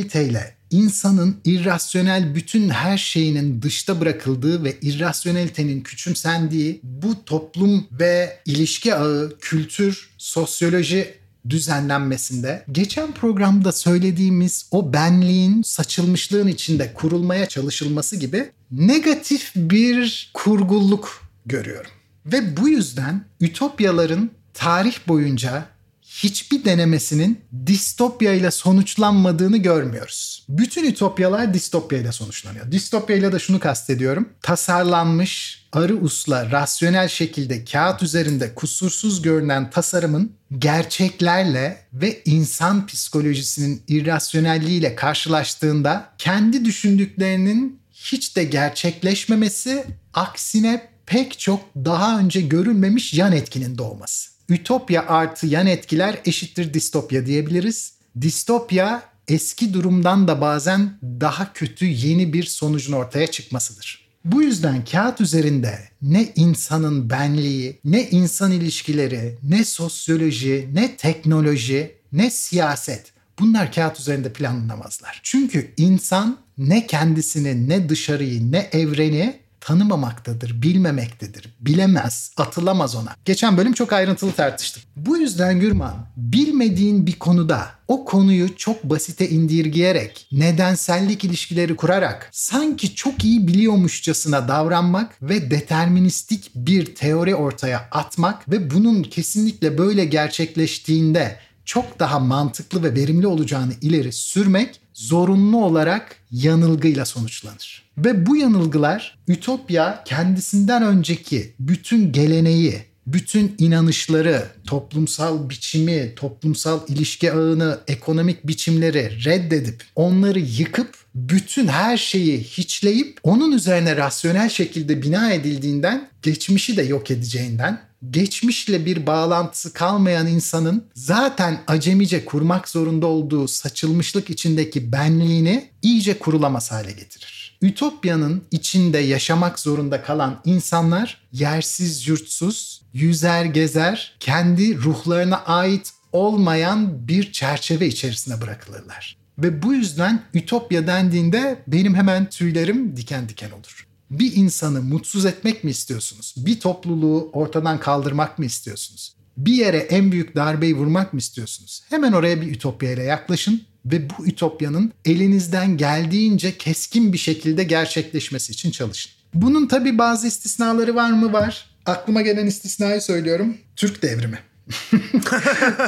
rasyoneliteyle 0.00 0.54
insanın 0.70 1.36
irrasyonel 1.44 2.34
bütün 2.34 2.68
her 2.68 2.98
şeyinin 2.98 3.62
dışta 3.62 4.00
bırakıldığı 4.00 4.64
ve 4.64 4.76
irrasyonelitenin 4.82 5.80
küçümsendiği 5.80 6.80
bu 6.82 7.24
toplum 7.24 7.86
ve 7.92 8.38
ilişki 8.46 8.94
ağı, 8.94 9.32
kültür, 9.40 10.10
sosyoloji 10.18 11.14
düzenlenmesinde 11.48 12.64
geçen 12.72 13.12
programda 13.12 13.72
söylediğimiz 13.72 14.66
o 14.70 14.92
benliğin 14.92 15.62
saçılmışlığın 15.62 16.48
içinde 16.48 16.94
kurulmaya 16.94 17.46
çalışılması 17.46 18.16
gibi 18.16 18.50
negatif 18.70 19.52
bir 19.56 20.30
kurgulluk 20.34 21.22
görüyorum. 21.46 21.90
Ve 22.26 22.56
bu 22.56 22.68
yüzden 22.68 23.24
ütopyaların 23.40 24.30
tarih 24.54 25.08
boyunca 25.08 25.64
hiçbir 26.10 26.64
denemesinin 26.64 27.40
distopya 27.66 28.32
ile 28.32 28.50
sonuçlanmadığını 28.50 29.56
görmüyoruz. 29.56 30.46
Bütün 30.48 30.84
ütopyalar 30.84 31.54
distopya 31.54 31.98
ile 31.98 32.12
sonuçlanıyor. 32.12 32.72
Distopya 32.72 33.16
ile 33.16 33.32
de 33.32 33.38
şunu 33.38 33.60
kastediyorum. 33.60 34.28
Tasarlanmış, 34.42 35.64
arı 35.72 35.96
usla, 35.96 36.50
rasyonel 36.50 37.08
şekilde 37.08 37.64
kağıt 37.64 38.02
üzerinde 38.02 38.54
kusursuz 38.54 39.22
görünen 39.22 39.70
tasarımın 39.70 40.32
gerçeklerle 40.58 41.86
ve 41.92 42.22
insan 42.24 42.86
psikolojisinin 42.86 43.82
irrasyonelliğiyle 43.88 44.94
karşılaştığında 44.94 46.12
kendi 46.18 46.64
düşündüklerinin 46.64 47.80
hiç 47.92 48.36
de 48.36 48.44
gerçekleşmemesi 48.44 49.84
aksine 50.14 50.88
pek 51.06 51.38
çok 51.38 51.60
daha 51.76 52.18
önce 52.18 52.40
görülmemiş 52.40 53.14
yan 53.14 53.32
etkinin 53.32 53.78
doğması. 53.78 54.39
Ütopya 54.50 55.08
artı 55.08 55.46
yan 55.46 55.66
etkiler 55.66 56.20
eşittir 56.24 56.74
distopya 56.74 57.26
diyebiliriz. 57.26 57.92
Distopya 58.20 59.02
eski 59.28 59.74
durumdan 59.74 60.28
da 60.28 60.40
bazen 60.40 60.98
daha 61.02 61.52
kötü 61.52 61.86
yeni 61.86 62.32
bir 62.32 62.44
sonucun 62.44 62.92
ortaya 62.92 63.26
çıkmasıdır. 63.26 64.10
Bu 64.24 64.42
yüzden 64.42 64.84
kağıt 64.84 65.20
üzerinde 65.20 65.78
ne 66.02 66.32
insanın 66.36 67.10
benliği, 67.10 67.80
ne 67.84 68.10
insan 68.10 68.52
ilişkileri, 68.52 69.38
ne 69.42 69.64
sosyoloji, 69.64 70.68
ne 70.72 70.96
teknoloji, 70.96 71.94
ne 72.12 72.30
siyaset 72.30 73.12
bunlar 73.38 73.72
kağıt 73.72 74.00
üzerinde 74.00 74.32
planlanamazlar. 74.32 75.20
Çünkü 75.22 75.74
insan 75.76 76.38
ne 76.58 76.86
kendisini, 76.86 77.68
ne 77.68 77.88
dışarıyı, 77.88 78.52
ne 78.52 78.68
evreni 78.72 79.40
tanımamaktadır, 79.60 80.62
bilmemektedir, 80.62 81.56
bilemez, 81.60 82.32
atılamaz 82.36 82.94
ona. 82.94 83.16
Geçen 83.24 83.56
bölüm 83.56 83.72
çok 83.72 83.92
ayrıntılı 83.92 84.32
tartıştık. 84.32 84.82
Bu 84.96 85.18
yüzden 85.18 85.60
Gürman, 85.60 85.94
bilmediğin 86.16 87.06
bir 87.06 87.18
konuda 87.18 87.66
o 87.88 88.04
konuyu 88.04 88.56
çok 88.56 88.84
basite 88.84 89.28
indirgeyerek, 89.28 90.28
nedensellik 90.32 91.24
ilişkileri 91.24 91.76
kurarak, 91.76 92.28
sanki 92.32 92.94
çok 92.94 93.24
iyi 93.24 93.48
biliyormuşçasına 93.48 94.48
davranmak 94.48 95.22
ve 95.22 95.50
deterministik 95.50 96.50
bir 96.54 96.94
teori 96.94 97.34
ortaya 97.34 97.88
atmak 97.90 98.50
ve 98.50 98.70
bunun 98.70 99.02
kesinlikle 99.02 99.78
böyle 99.78 100.04
gerçekleştiğinde 100.04 101.36
çok 101.64 101.98
daha 101.98 102.18
mantıklı 102.18 102.82
ve 102.82 102.94
verimli 102.94 103.26
olacağını 103.26 103.72
ileri 103.82 104.12
sürmek 104.12 104.80
zorunlu 105.00 105.64
olarak 105.64 106.16
yanılgıyla 106.30 107.04
sonuçlanır. 107.04 107.82
Ve 107.98 108.26
bu 108.26 108.36
yanılgılar 108.36 109.18
Ütopya 109.28 110.02
kendisinden 110.04 110.82
önceki 110.82 111.54
bütün 111.60 112.12
geleneği, 112.12 112.82
bütün 113.06 113.54
inanışları, 113.58 114.46
toplumsal 114.66 115.50
biçimi, 115.50 116.12
toplumsal 116.16 116.80
ilişki 116.88 117.32
ağını, 117.32 117.80
ekonomik 117.88 118.46
biçimleri 118.46 119.24
reddedip 119.24 119.84
onları 119.96 120.38
yıkıp 120.38 120.94
bütün 121.14 121.66
her 121.66 121.96
şeyi 121.96 122.42
hiçleyip 122.42 123.18
onun 123.22 123.52
üzerine 123.52 123.96
rasyonel 123.96 124.48
şekilde 124.48 125.02
bina 125.02 125.32
edildiğinden 125.32 126.08
geçmişi 126.22 126.76
de 126.76 126.82
yok 126.82 127.10
edeceğinden 127.10 127.89
geçmişle 128.10 128.86
bir 128.86 129.06
bağlantısı 129.06 129.72
kalmayan 129.72 130.26
insanın 130.26 130.84
zaten 130.94 131.60
acemice 131.66 132.24
kurmak 132.24 132.68
zorunda 132.68 133.06
olduğu 133.06 133.48
saçılmışlık 133.48 134.30
içindeki 134.30 134.92
benliğini 134.92 135.70
iyice 135.82 136.18
kurulamaz 136.18 136.72
hale 136.72 136.92
getirir. 136.92 137.58
Ütopya'nın 137.62 138.42
içinde 138.50 138.98
yaşamak 138.98 139.58
zorunda 139.58 140.02
kalan 140.02 140.40
insanlar 140.44 141.22
yersiz 141.32 142.08
yurtsuz, 142.08 142.82
yüzer 142.92 143.44
gezer, 143.44 144.16
kendi 144.20 144.76
ruhlarına 144.76 145.36
ait 145.36 145.92
olmayan 146.12 147.08
bir 147.08 147.32
çerçeve 147.32 147.86
içerisine 147.86 148.40
bırakılırlar. 148.40 149.16
Ve 149.38 149.62
bu 149.62 149.74
yüzden 149.74 150.22
Ütopya 150.34 150.86
dendiğinde 150.86 151.62
benim 151.66 151.94
hemen 151.94 152.30
tüylerim 152.30 152.96
diken 152.96 153.28
diken 153.28 153.50
olur. 153.50 153.89
Bir 154.10 154.36
insanı 154.36 154.82
mutsuz 154.82 155.26
etmek 155.26 155.64
mi 155.64 155.70
istiyorsunuz? 155.70 156.34
Bir 156.36 156.60
topluluğu 156.60 157.30
ortadan 157.32 157.80
kaldırmak 157.80 158.38
mı 158.38 158.44
istiyorsunuz? 158.44 159.14
Bir 159.36 159.52
yere 159.52 159.78
en 159.78 160.12
büyük 160.12 160.36
darbeyi 160.36 160.76
vurmak 160.76 161.12
mı 161.12 161.18
istiyorsunuz? 161.18 161.82
Hemen 161.88 162.12
oraya 162.12 162.40
bir 162.40 162.46
ütopya 162.46 162.92
ile 162.92 163.02
yaklaşın 163.02 163.62
ve 163.84 164.10
bu 164.10 164.26
ütopyanın 164.26 164.92
elinizden 165.04 165.76
geldiğince 165.76 166.58
keskin 166.58 167.12
bir 167.12 167.18
şekilde 167.18 167.64
gerçekleşmesi 167.64 168.52
için 168.52 168.70
çalışın. 168.70 169.12
Bunun 169.34 169.68
tabii 169.68 169.98
bazı 169.98 170.26
istisnaları 170.26 170.94
var 170.94 171.10
mı? 171.10 171.32
Var. 171.32 171.70
Aklıma 171.86 172.22
gelen 172.22 172.46
istisnayı 172.46 173.00
söylüyorum. 173.00 173.56
Türk 173.76 174.02
devrimi. 174.02 174.38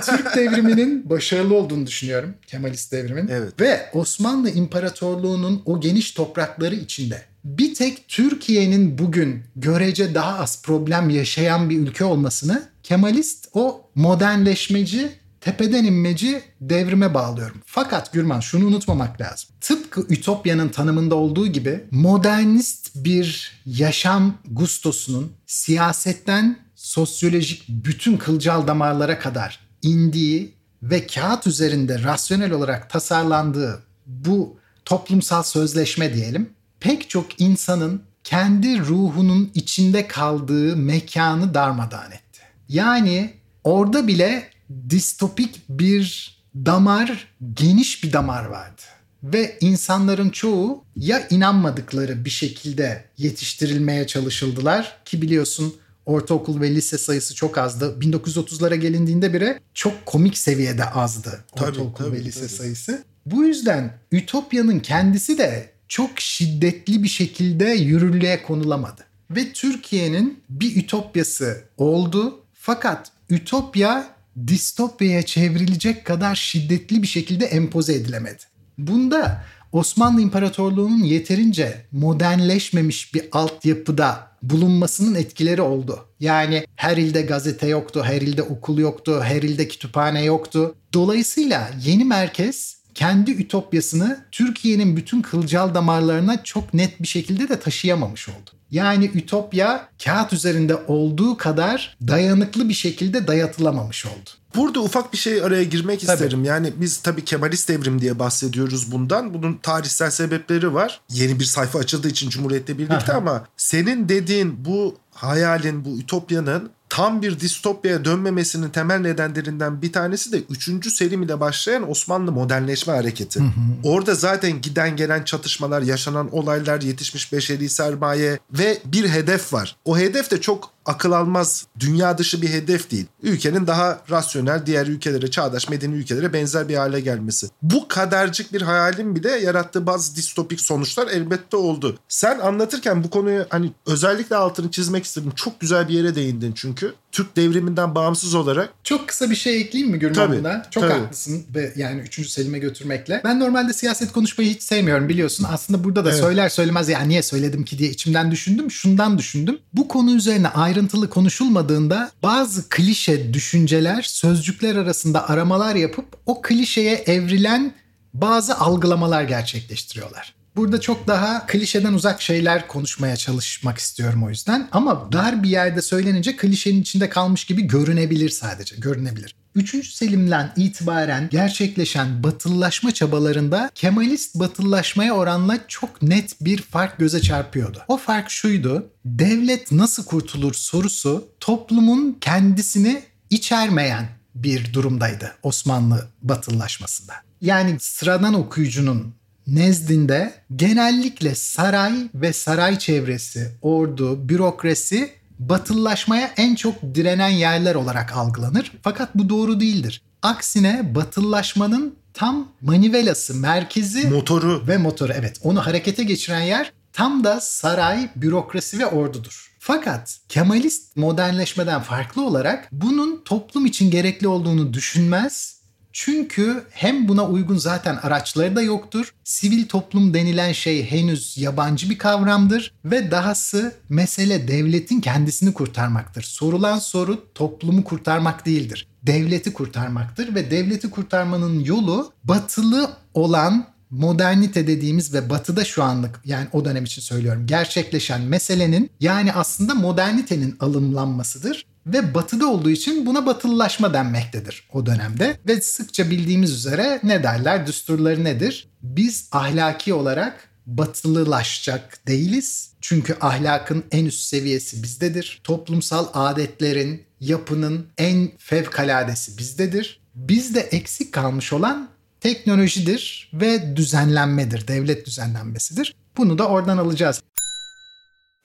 Türk 0.07 0.37
devriminin 0.37 1.11
başarılı 1.11 1.55
olduğunu 1.55 1.87
düşünüyorum. 1.87 2.35
Kemalist 2.47 2.93
devrimin. 2.93 3.29
Evet. 3.29 3.61
Ve 3.61 3.91
Osmanlı 3.93 4.51
İmparatorluğu'nun 4.51 5.63
o 5.65 5.81
geniş 5.81 6.13
toprakları 6.13 6.75
içinde 6.75 7.32
bir 7.45 7.75
tek 7.75 8.09
Türkiye'nin 8.09 8.99
bugün 8.99 9.45
görece 9.57 10.15
daha 10.15 10.39
az 10.39 10.63
problem 10.63 11.11
yaşayan 11.11 11.71
bir 11.71 11.79
ülke 11.79 12.05
olmasını 12.05 12.69
Kemalist 12.83 13.49
o 13.55 13.91
modernleşmeci 13.95 15.11
tepeden 15.41 15.85
inmeci 15.85 16.43
devrime 16.61 17.15
bağlıyorum. 17.15 17.57
Fakat 17.67 18.13
Gürman 18.13 18.41
şunu 18.41 18.67
unutmamak 18.67 19.21
lazım. 19.21 19.51
Tıpkı 19.61 20.07
Ütopya'nın 20.09 20.69
tanımında 20.69 21.15
olduğu 21.15 21.47
gibi 21.47 21.85
modernist 21.91 22.91
bir 22.95 23.61
yaşam 23.67 24.35
gustosunun 24.51 25.33
siyasetten 25.47 26.59
sosyolojik 26.75 27.65
bütün 27.69 28.17
kılcal 28.17 28.67
damarlara 28.67 29.19
kadar 29.19 29.61
indiği 29.83 30.55
ve 30.83 31.07
kağıt 31.07 31.47
üzerinde 31.47 32.03
rasyonel 32.03 32.53
olarak 32.53 32.91
tasarlandığı 32.91 33.83
bu 34.07 34.57
toplumsal 34.85 35.43
sözleşme 35.43 36.15
diyelim 36.15 36.51
pek 36.83 37.11
çok 37.11 37.41
insanın 37.41 38.03
kendi 38.25 38.79
ruhunun 38.79 39.51
içinde 39.55 40.09
kaldığı 40.09 40.77
mekanı 40.77 41.55
darmadağın 41.55 42.11
etti. 42.11 42.41
Yani 42.69 43.31
orada 43.65 44.07
bile 44.07 44.43
distopik 44.91 45.61
bir 45.69 46.37
damar, 46.55 47.29
geniş 47.55 48.05
bir 48.05 48.13
damar 48.13 48.45
vardı. 48.45 48.83
Ve 49.23 49.57
insanların 49.61 50.31
çoğu 50.31 50.85
ya 50.97 51.29
inanmadıkları 51.29 52.25
bir 52.25 52.31
şekilde 52.31 53.05
yetiştirilmeye 53.19 54.07
çalışıldılar 54.07 54.99
ki 55.05 55.23
biliyorsun 55.23 55.75
ortaokul 56.07 56.61
ve 56.61 56.75
lise 56.75 56.99
sayısı 56.99 57.35
çok 57.35 57.59
azdı. 57.59 57.97
1930'lara 58.01 58.75
gelindiğinde 58.75 59.33
bile 59.33 59.61
çok 59.75 60.07
komik 60.07 60.39
seviyede 60.39 60.85
azdı 60.85 61.45
Tabii, 61.57 61.71
ortaokul 61.71 62.05
tabii, 62.05 62.17
ve 62.17 62.25
lise 62.25 62.41
tabii. 62.41 62.51
sayısı. 62.51 63.05
Bu 63.27 63.45
yüzden 63.45 63.99
Ütopya'nın 64.13 64.81
kendisi 64.81 65.39
de 65.39 65.72
çok 65.93 66.21
şiddetli 66.21 67.03
bir 67.03 67.09
şekilde 67.09 67.65
yürürlüğe 67.65 68.43
konulamadı. 68.43 69.05
Ve 69.31 69.53
Türkiye'nin 69.53 70.41
bir 70.51 70.77
ütopyası 70.77 71.65
oldu. 71.77 72.41
Fakat 72.55 73.13
ütopya 73.31 74.07
distopyaya 74.47 75.23
çevrilecek 75.23 76.05
kadar 76.05 76.35
şiddetli 76.35 77.03
bir 77.03 77.07
şekilde 77.07 77.45
empoze 77.45 77.95
edilemedi. 77.95 78.43
Bunda 78.79 79.45
Osmanlı 79.73 80.21
İmparatorluğu'nun 80.21 81.03
yeterince 81.03 81.87
modernleşmemiş 81.93 83.15
bir 83.15 83.25
altyapıda 83.33 84.29
bulunmasının 84.43 85.15
etkileri 85.15 85.63
oldu. 85.63 86.07
Yani 86.21 86.67
her 86.77 86.97
ilde 86.97 87.23
gazete 87.23 87.69
yoktu, 87.69 88.03
her 88.05 88.21
ilde 88.21 88.43
okul 88.43 88.79
yoktu, 88.79 89.21
her 89.25 89.43
ilde 89.43 89.69
kütüphane 89.69 90.25
yoktu. 90.25 90.75
Dolayısıyla 90.95 91.71
yeni 91.85 92.05
merkez 92.05 92.82
kendi 92.95 93.31
ütopyasını 93.31 94.25
Türkiye'nin 94.33 94.97
bütün 94.97 95.23
kılcal 95.23 95.75
damarlarına 95.75 96.43
çok 96.43 96.75
net 96.75 97.03
bir 97.03 97.07
şekilde 97.07 97.49
de 97.49 97.61
taşıyamamış 97.61 98.29
oldu. 98.29 98.51
Yani 98.71 99.11
ütopya 99.15 99.89
kağıt 100.05 100.33
üzerinde 100.33 100.77
olduğu 100.77 101.37
kadar 101.37 101.97
dayanıklı 102.09 102.69
bir 102.69 102.75
şekilde 102.75 103.27
dayatılamamış 103.27 104.07
oldu. 104.07 104.31
Burada 104.57 104.81
ufak 104.81 105.13
bir 105.13 105.19
şey 105.19 105.43
araya 105.43 105.65
girmek 105.65 106.01
Tabii. 106.01 106.13
isterim. 106.13 106.45
Yani 106.45 106.73
biz 106.77 106.99
tabii 106.99 107.25
Kemalist 107.25 107.69
devrim 107.69 108.01
diye 108.01 108.19
bahsediyoruz 108.19 108.93
bundan. 108.93 109.35
Bunun 109.35 109.59
tarihsel 109.63 110.11
sebepleri 110.11 110.75
var. 110.75 111.01
Yeni 111.11 111.41
bir 111.41 111.45
sayfa 111.45 111.79
açıldığı 111.79 112.09
için 112.09 112.31
Cumhuriyet'le 112.31 112.79
birlikte 112.79 113.13
ama 113.13 113.45
senin 113.57 114.09
dediğin 114.09 114.65
bu 114.65 114.97
hayalin, 115.15 115.85
bu 115.85 115.99
ütopyanın 115.99 116.71
tam 116.93 117.23
bir 117.23 117.41
distopyaya 117.41 118.05
dönmemesinin 118.05 118.71
temel 118.71 118.99
nedenlerinden 118.99 119.83
bir 119.83 119.93
tanesi 119.93 120.33
de 120.33 120.43
3. 120.51 120.93
Selim 120.93 121.23
ile 121.23 121.41
başlayan 121.41 121.91
Osmanlı 121.91 122.33
modernleşme 122.33 122.93
hareketi. 122.93 123.41
Orada 123.83 124.15
zaten 124.15 124.61
giden 124.61 124.97
gelen 124.97 125.23
çatışmalar, 125.23 125.83
yaşanan 125.83 126.35
olaylar, 126.35 126.81
yetişmiş 126.81 127.33
beşeri 127.33 127.69
sermaye 127.69 128.39
ve 128.53 128.79
bir 128.85 129.09
hedef 129.09 129.53
var. 129.53 129.77
O 129.85 129.99
hedef 129.99 130.31
de 130.31 130.41
çok 130.41 130.71
akıl 130.87 131.13
almaz, 131.13 131.67
dünya 131.81 132.19
dışı 132.19 132.43
bir 132.43 132.49
hedef 132.49 132.91
değil. 132.91 133.07
Ülkenin 133.23 133.67
daha 133.67 134.01
rasyonel, 134.11 134.67
diğer 134.67 134.87
ülkelere, 134.87 135.31
çağdaş 135.31 135.69
medeni 135.69 135.95
ülkelere 135.95 136.33
benzer 136.33 136.69
bir 136.69 136.77
hale 136.77 137.01
gelmesi. 137.01 137.49
Bu 137.63 137.89
kadarcık 137.89 138.53
bir 138.53 138.63
hayalin 138.63 139.17
bile 139.17 139.31
yarattığı 139.31 139.87
bazı 139.87 140.17
distopik 140.17 140.61
sonuçlar 140.61 141.09
elbette 141.09 141.57
oldu. 141.57 141.99
Sen 142.09 142.39
anlatırken 142.39 143.05
bu 143.05 143.11
konuyu 143.11 143.47
hani 143.49 143.73
özellikle 143.87 144.37
altını 144.37 144.71
çizmek 144.71 145.05
istedim. 145.05 145.33
Çok 145.37 145.61
güzel 145.61 145.89
bir 145.89 145.95
yere 145.95 146.15
değindin 146.15 146.53
çünkü. 146.53 146.95
Türk 147.13 147.37
devriminden 147.37 147.95
bağımsız 147.95 148.35
olarak 148.35 148.73
Çok 148.85 149.09
kısa 149.09 149.31
bir 149.31 149.35
şey 149.35 149.61
ekleyeyim 149.61 149.93
mi 149.93 149.99
Gürman 149.99 150.39
buna? 150.39 150.67
Çok 150.71 150.83
tabii. 150.83 150.93
haklısın 150.93 151.45
ve 151.55 151.73
yani 151.77 152.01
3. 152.01 152.29
Selim'e 152.29 152.59
götürmekle. 152.59 153.21
Ben 153.25 153.41
normalde 153.41 153.73
siyaset 153.73 154.13
konuşmayı 154.13 154.51
hiç 154.51 154.63
sevmiyorum 154.63 155.09
biliyorsun. 155.09 155.47
Aslında 155.51 155.85
burada 155.85 156.05
da 156.05 156.11
Evet. 156.11 156.21
söyler 156.21 156.49
söylemez 156.49 156.89
ya 156.89 157.01
niye 157.01 157.23
söyledim 157.23 157.65
ki 157.65 157.79
diye 157.79 157.91
içimden 157.91 158.31
düşündüm. 158.31 158.71
Şundan 158.71 159.19
düşündüm. 159.19 159.59
Bu 159.73 159.89
konu 159.89 160.15
üzerine 160.15 160.49
ayrıntılı 160.49 161.11
konuşulmadığında 161.11 162.11
bazı 162.23 162.69
klişe 162.69 163.35
düşünceler 163.35 164.03
sözcükler 164.03 164.77
arasında 164.77 165.29
aramalar 165.29 165.75
yapıp 165.75 166.07
o 166.27 166.43
klişeye 166.43 166.95
evrilen 166.95 167.75
bazı 168.15 168.59
algılamalar 168.59 169.23
gerçekleştiriyorlar. 169.23 170.35
Burada 170.57 170.81
çok 170.81 171.07
daha 171.07 171.47
klişeden 171.47 171.93
uzak 171.93 172.23
şeyler 172.23 172.69
konuşmaya 172.69 173.17
çalışmak 173.17 173.79
istiyorum 173.79 174.25
o 174.25 174.31
yüzden. 174.31 174.69
Ama 174.73 175.13
dar 175.13 175.43
bir 175.43 175.49
yerde 175.49 175.83
söylenince 175.83 176.37
klişenin 176.37 176.83
içinde 176.83 177.09
kalmış 177.09 177.45
gibi 177.45 177.63
görünebilir 177.63 178.31
sadece. 178.31 178.77
Görünebilir. 178.77 179.35
3. 179.55 179.93
Selim'den 179.93 180.53
itibaren 180.57 181.29
gerçekleşen 181.31 182.23
batıllaşma 182.23 182.95
çabalarında 182.95 183.71
Kemalist 183.75 184.35
batıllaşmaya 184.35 185.15
oranla 185.15 185.59
çok 185.69 186.03
net 186.03 186.41
bir 186.41 186.63
fark 186.63 186.99
göze 186.99 187.21
çarpıyordu. 187.21 187.83
O 187.89 187.97
fark 187.97 188.31
şuydu. 188.31 188.91
Devlet 189.05 189.73
nasıl 189.73 190.05
kurtulur 190.05 190.55
sorusu 190.55 191.29
toplumun 191.41 192.19
kendisini 192.21 193.03
içermeyen 193.31 194.09
bir 194.35 194.73
durumdaydı 194.73 195.35
Osmanlı 195.43 196.09
batıllaşmasında. 196.23 197.15
Yani 197.41 197.77
sıradan 197.81 198.35
okuyucunun 198.35 199.15
nezdinde 199.47 200.35
genellikle 200.57 201.35
saray 201.35 201.93
ve 202.15 202.33
saray 202.33 202.79
çevresi, 202.79 203.51
ordu, 203.63 204.29
bürokrasi 204.29 205.11
batıllaşmaya 205.39 206.31
en 206.37 206.55
çok 206.55 206.83
direnen 206.95 207.29
yerler 207.29 207.75
olarak 207.75 208.17
algılanır. 208.17 208.73
Fakat 208.83 209.15
bu 209.15 209.29
doğru 209.29 209.61
değildir. 209.61 210.03
Aksine 210.23 210.95
batıllaşmanın 210.95 211.95
tam 212.15 212.49
manivelası, 212.61 213.35
merkezi 213.35 214.09
motoru 214.09 214.67
ve 214.69 214.79
motoru 214.79 215.13
evet 215.13 215.41
onu 215.43 215.67
harekete 215.67 216.05
geçiren 216.05 216.41
yer 216.41 216.73
tam 216.93 217.25
da 217.25 217.41
saray, 217.41 218.09
bürokrasi 218.17 218.79
ve 218.79 218.87
ordudur. 218.87 219.53
Fakat 219.59 220.19
Kemalist 220.29 220.97
modernleşmeden 220.97 221.83
farklı 221.83 222.27
olarak 222.27 222.69
bunun 222.73 223.23
toplum 223.25 223.67
için 223.67 223.91
gerekli 223.91 224.29
olduğunu 224.29 224.75
düşünmez. 224.75 225.62
Çünkü 225.93 226.65
hem 226.71 227.09
buna 227.09 227.27
uygun 227.27 227.57
zaten 227.57 227.97
araçları 227.97 228.57
da 228.57 228.63
yoktur. 228.63 229.15
Sivil 229.25 229.69
toplum 229.69 230.15
denilen 230.15 230.53
şey 230.53 230.91
henüz 230.91 231.39
yabancı 231.39 231.91
bir 231.91 231.99
kavramdır 231.99 232.75
ve 232.85 233.11
dahası 233.11 233.75
mesele 233.89 234.49
devletin 234.49 235.01
kendisini 235.01 235.55
kurtarmaktır. 235.55 236.23
Sorulan 236.23 236.79
soru 236.79 237.33
toplumu 237.35 237.85
kurtarmak 237.85 238.47
değildir. 238.47 238.89
Devleti 239.03 239.53
kurtarmaktır 239.53 240.35
ve 240.35 240.51
devleti 240.51 240.91
kurtarmanın 240.91 241.61
yolu 241.61 242.13
batılı 242.25 242.91
olan 243.15 243.73
modernite 243.91 244.67
dediğimiz 244.67 245.15
ve 245.15 245.31
batıda 245.31 245.65
şu 245.65 245.83
anlık 245.83 246.21
yani 246.25 246.47
o 246.53 246.65
dönem 246.65 246.85
için 246.85 247.03
söylüyorum 247.03 247.47
gerçekleşen 247.47 248.21
meselenin 248.21 248.91
yani 249.01 249.33
aslında 249.33 249.75
modernitenin 249.75 250.57
alımlanmasıdır 250.61 251.67
ve 251.87 252.15
batıda 252.15 252.47
olduğu 252.47 252.71
için 252.71 253.07
buna 253.07 253.27
batılılaşma 253.27 253.95
denmektedir 253.95 254.69
o 254.73 254.87
dönemde. 254.87 255.39
Ve 255.47 255.61
sıkça 255.61 256.11
bildiğimiz 256.11 256.53
üzere 256.53 257.01
ne 257.03 257.23
derler 257.23 257.67
düsturları 257.67 258.25
nedir? 258.25 258.69
Biz 258.83 259.29
ahlaki 259.33 259.95
olarak 259.95 260.49
batılılaşacak 260.67 262.07
değiliz. 262.07 262.73
Çünkü 262.81 263.17
ahlakın 263.21 263.85
en 263.91 264.05
üst 264.05 264.23
seviyesi 264.23 264.83
bizdedir. 264.83 265.41
Toplumsal 265.45 266.07
adetlerin, 266.15 267.03
yapının 267.21 267.87
en 267.99 268.31
fevkaladesi 268.39 269.39
bizdedir. 269.39 270.01
Bizde 270.15 270.61
eksik 270.61 271.13
kalmış 271.13 271.53
olan 271.53 271.89
teknolojidir 272.21 273.31
ve 273.35 273.77
düzenlenmedir, 273.77 274.69
devlet 274.69 275.07
düzenlenmesidir. 275.07 275.95
Bunu 276.17 276.39
da 276.39 276.49
oradan 276.49 276.79
alacağız. 276.79 277.23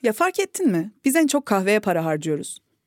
Ya 0.02 0.12
fark 0.12 0.38
ettin 0.38 0.70
mi? 0.70 0.92
Biz 1.04 1.16
en 1.16 1.26
çok 1.26 1.46
kahveye 1.46 1.80
para 1.80 2.04
harcıyoruz. 2.04 2.58